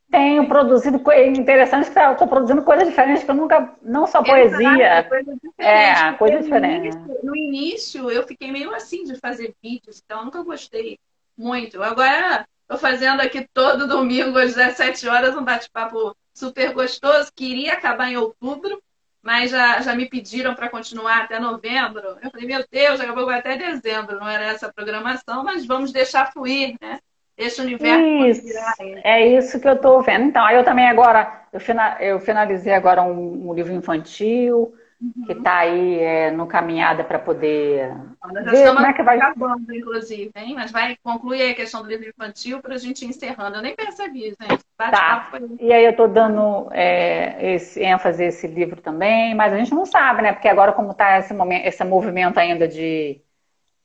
[0.10, 5.04] tenho produzido coisas interessantes, eu estou produzindo coisas diferentes que eu nunca, não só poesia.
[5.04, 6.96] Coisa é, coisa diferente.
[6.96, 10.98] No, no início, eu fiquei meio assim de fazer vídeos, então eu nunca gostei
[11.38, 11.82] muito.
[11.84, 17.74] Agora estou fazendo aqui todo domingo às 17 horas um bate-papo super gostoso, que iria
[17.74, 18.82] acabar em outubro,
[19.22, 22.18] mas já, já me pediram para continuar até novembro.
[22.22, 26.32] Eu falei, meu Deus, acabou até dezembro, não era essa a programação, mas vamos deixar
[26.32, 27.00] fluir, né?
[27.38, 28.48] Esse universo.
[28.48, 28.60] Isso,
[29.04, 30.26] é isso que eu estou vendo.
[30.26, 31.60] Então, aí eu também agora, eu,
[32.00, 35.26] eu finalizei agora um, um livro infantil, uhum.
[35.26, 39.18] que está aí é, no caminhada para poder Nós ver como é que vai...
[39.18, 40.54] acabando, inclusive, hein?
[40.56, 43.58] Mas vai concluir a questão do livro infantil para a gente ir encerrando.
[43.58, 44.64] Eu nem percebi, gente.
[44.78, 45.30] Tá.
[45.60, 49.74] E aí eu estou dando é, esse ênfase a esse livro também, mas a gente
[49.74, 50.32] não sabe, né?
[50.32, 53.22] Porque agora como está esse, momento, esse movimento ainda de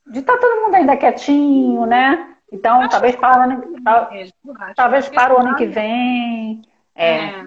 [0.07, 2.35] de estar tá todo mundo ainda quietinho, né?
[2.53, 3.63] Então, Acho talvez para o ano,
[4.75, 6.63] talvez para o ano que vem
[6.95, 7.45] é, é.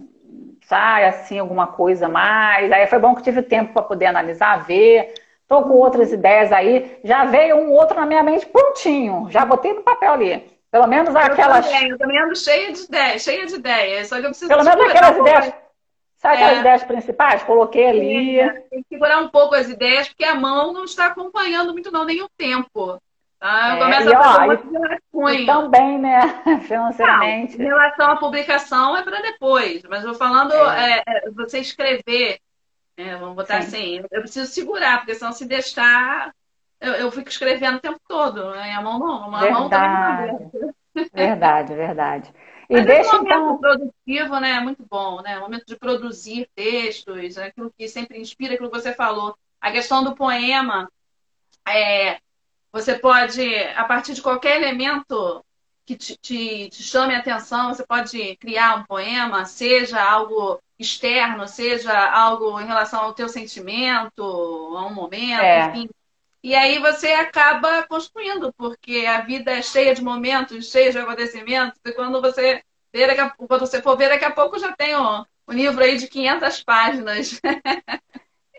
[0.61, 2.71] saia assim alguma coisa mais.
[2.71, 5.13] Aí foi bom que tive tempo para poder analisar, ver.
[5.41, 6.97] Estou com outras ideias aí.
[7.03, 9.27] Já veio um outro na minha mente prontinho.
[9.29, 10.53] Já botei no papel ali.
[10.71, 11.65] Pelo menos aquelas.
[11.65, 14.07] Eu também, eu também ando cheia de ideias, cheia de ideias.
[14.07, 15.53] Só que eu preciso Pelo menos aquelas ideias.
[16.15, 16.59] Sabe aquelas é.
[16.61, 17.43] ideias principais?
[17.43, 18.39] Coloquei ali.
[18.39, 21.91] É, tem que segurar um pouco as ideias, porque a mão não está acompanhando muito,
[21.91, 22.97] não, nem o tempo.
[23.45, 26.21] Ah, começa é, a fazer ó, e, também, né?
[26.65, 27.57] Financeiramente.
[27.57, 31.03] Não, em relação à publicação é para depois, mas eu falando é.
[31.05, 32.39] É, você escrever,
[32.97, 33.67] né, vamos botar Sim.
[33.99, 36.33] assim, eu preciso segurar, porque senão se deixar,
[36.79, 38.71] eu, eu fico escrevendo o tempo todo, né?
[38.71, 39.59] a mão não, a verdade.
[39.59, 42.33] mão tá Verdade, verdade.
[42.69, 43.57] E mas deixa momento então...
[43.57, 44.51] produtivo, né?
[44.51, 45.37] É muito bom, né?
[45.37, 49.37] O momento de produzir textos, aquilo que sempre inspira, aquilo que você falou.
[49.59, 50.89] A questão do poema,
[51.67, 52.19] é,
[52.73, 55.45] você pode, a partir de qualquer elemento
[55.85, 61.47] que te, te, te, chame a atenção, você pode criar um poema, seja algo externo,
[61.47, 65.67] seja algo em relação ao teu sentimento, a um momento, é.
[65.67, 65.89] enfim.
[66.41, 71.79] E aí você acaba construindo, porque a vida é cheia de momentos, cheia de acontecimentos,
[71.85, 75.53] e quando você ver, quando você for ver, daqui a pouco já tem um, um
[75.53, 77.39] livro aí de 500 páginas.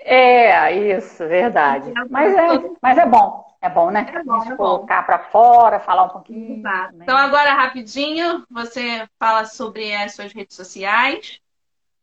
[0.06, 1.90] É, isso, verdade.
[2.10, 3.42] Mas é, mas é bom.
[3.64, 4.06] É bom, né?
[4.12, 6.58] É bom, é colocar para fora, falar um pouquinho.
[6.58, 6.96] Exato.
[6.96, 11.40] Então, agora, rapidinho, você fala sobre as suas redes sociais.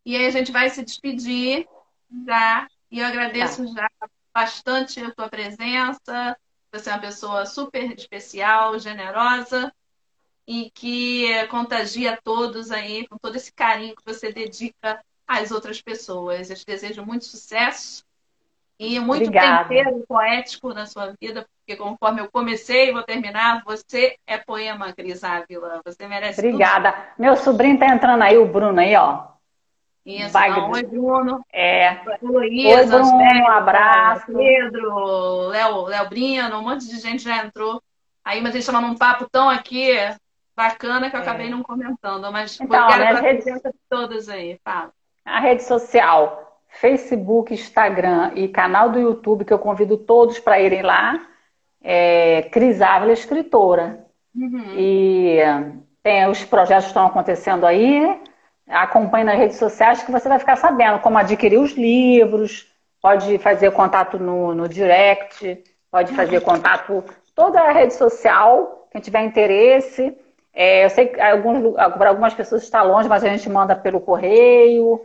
[0.03, 1.67] E aí a gente vai se despedir
[2.25, 2.67] já.
[2.89, 3.81] E eu agradeço tá.
[3.83, 3.89] já
[4.33, 6.35] bastante a tua presença.
[6.73, 9.71] Você é uma pessoa super especial, generosa
[10.47, 16.49] e que contagia todos aí com todo esse carinho que você dedica às outras pessoas.
[16.49, 18.03] Eu te desejo muito sucesso
[18.83, 19.69] e muito Obrigada.
[19.69, 24.91] tempero poético na sua vida, porque conforme eu comecei e vou terminar, você é poema,
[24.91, 25.81] Cris Ávila.
[25.85, 26.91] Você merece Obrigada.
[26.91, 27.03] Tudo.
[27.19, 29.25] Meu sobrinho tá entrando aí, o Bruno aí, ó.
[30.03, 30.71] Isso, não.
[30.71, 31.45] Oi, Bruno.
[31.53, 31.99] É.
[32.23, 34.33] Luísa, Oi, Bruno, um abraço.
[34.33, 37.79] Pedro, Léo, Léo Brino, um monte de gente já entrou.
[38.25, 39.95] Aí, mas eles chamam um papo tão aqui
[40.55, 41.49] bacana que eu acabei é.
[41.51, 43.43] não comentando, mas então, obrigada pela redes...
[43.43, 44.59] presença de todas aí.
[44.63, 44.91] Fala.
[45.23, 50.81] A rede social, Facebook, Instagram e canal do YouTube, que eu convido todos para irem
[50.81, 51.19] lá,
[51.83, 54.05] é Cris Ávila, escritora.
[54.35, 54.73] Uhum.
[54.77, 55.39] E
[56.01, 58.19] tem os projetos que estão acontecendo aí,
[58.67, 62.67] acompanhe nas redes sociais que você vai ficar sabendo como adquirir os livros,
[63.01, 65.61] pode fazer contato no, no direct,
[65.91, 66.43] pode fazer uhum.
[66.43, 67.03] contato
[67.35, 70.17] toda a rede social, quem tiver interesse.
[70.53, 74.01] É, eu sei que alguns, para algumas pessoas está longe, mas a gente manda pelo
[74.01, 75.01] correio,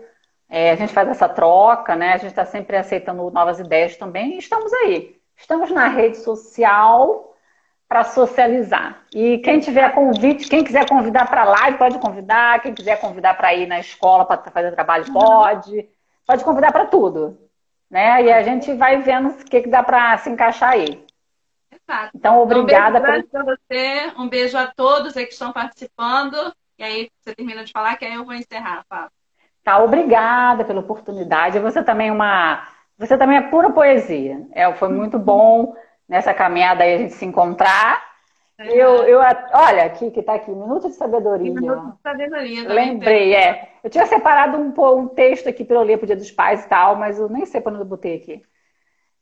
[0.49, 2.12] é, a gente faz essa troca, né?
[2.12, 4.38] A gente está sempre aceitando novas ideias também.
[4.38, 5.20] Estamos aí.
[5.36, 7.34] Estamos na rede social
[7.88, 9.05] para socializar.
[9.14, 12.61] E quem tiver convite, quem quiser convidar para live, pode convidar.
[12.61, 15.14] Quem quiser convidar para ir na escola para fazer trabalho, uhum.
[15.14, 15.88] pode.
[16.24, 17.38] Pode convidar para tudo.
[17.90, 18.24] Né?
[18.24, 21.05] E a gente vai vendo o que, que dá para se encaixar aí.
[21.70, 22.11] Exato.
[22.14, 22.99] Então, obrigada.
[22.99, 26.36] Então, um beijo para você, um beijo a todos que estão participando.
[26.78, 29.15] E aí, você termina de falar, que aí eu vou encerrar, Fábio.
[29.66, 31.58] Tá, obrigada pela oportunidade.
[31.58, 32.62] Você também é uma.
[32.96, 34.46] Você também é pura poesia.
[34.52, 35.74] É, foi muito bom
[36.08, 38.00] nessa caminhada aí a gente se encontrar.
[38.56, 38.68] É.
[38.68, 41.52] Eu, eu, olha, aqui que está aqui, Minuto de Sabedoria.
[41.52, 42.68] Minuto de Sabedoria.
[42.68, 43.70] Lembrei, é.
[43.82, 46.64] Eu tinha separado um, um texto aqui para eu ler para o Dia dos Pais
[46.64, 48.42] e tal, mas eu nem sei quando eu botei aqui.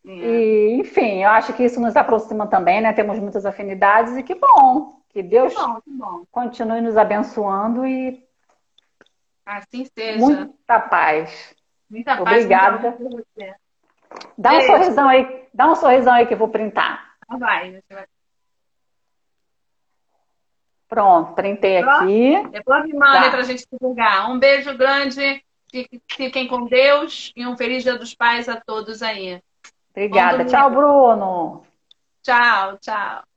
[0.06, 0.10] É.
[0.10, 2.92] E, enfim, eu acho que isso nos aproxima também, né?
[2.92, 5.00] Temos muitas afinidades e que bom.
[5.08, 6.22] Que Deus que bom, que bom.
[6.30, 8.22] continue nos abençoando e.
[9.44, 10.18] Assim seja.
[10.18, 11.54] Muita paz.
[11.88, 12.78] Muita Obrigada.
[12.78, 12.94] paz.
[13.00, 13.64] Obrigada.
[14.38, 17.14] Dá um sorrisão aí, dá um sorrisão aí que eu vou printar.
[17.28, 18.06] Ah, vai, vai.
[20.88, 22.48] Pronto, printei aqui.
[22.50, 23.30] Depois me manda tá.
[23.30, 24.30] para a gente divulgar.
[24.30, 25.42] Um beijo grande,
[26.08, 29.42] fiquem com Deus e um feliz Dia dos Pais a todos aí.
[29.90, 30.44] Obrigada.
[30.44, 31.66] Tchau, Bruno.
[32.22, 33.33] Tchau, tchau.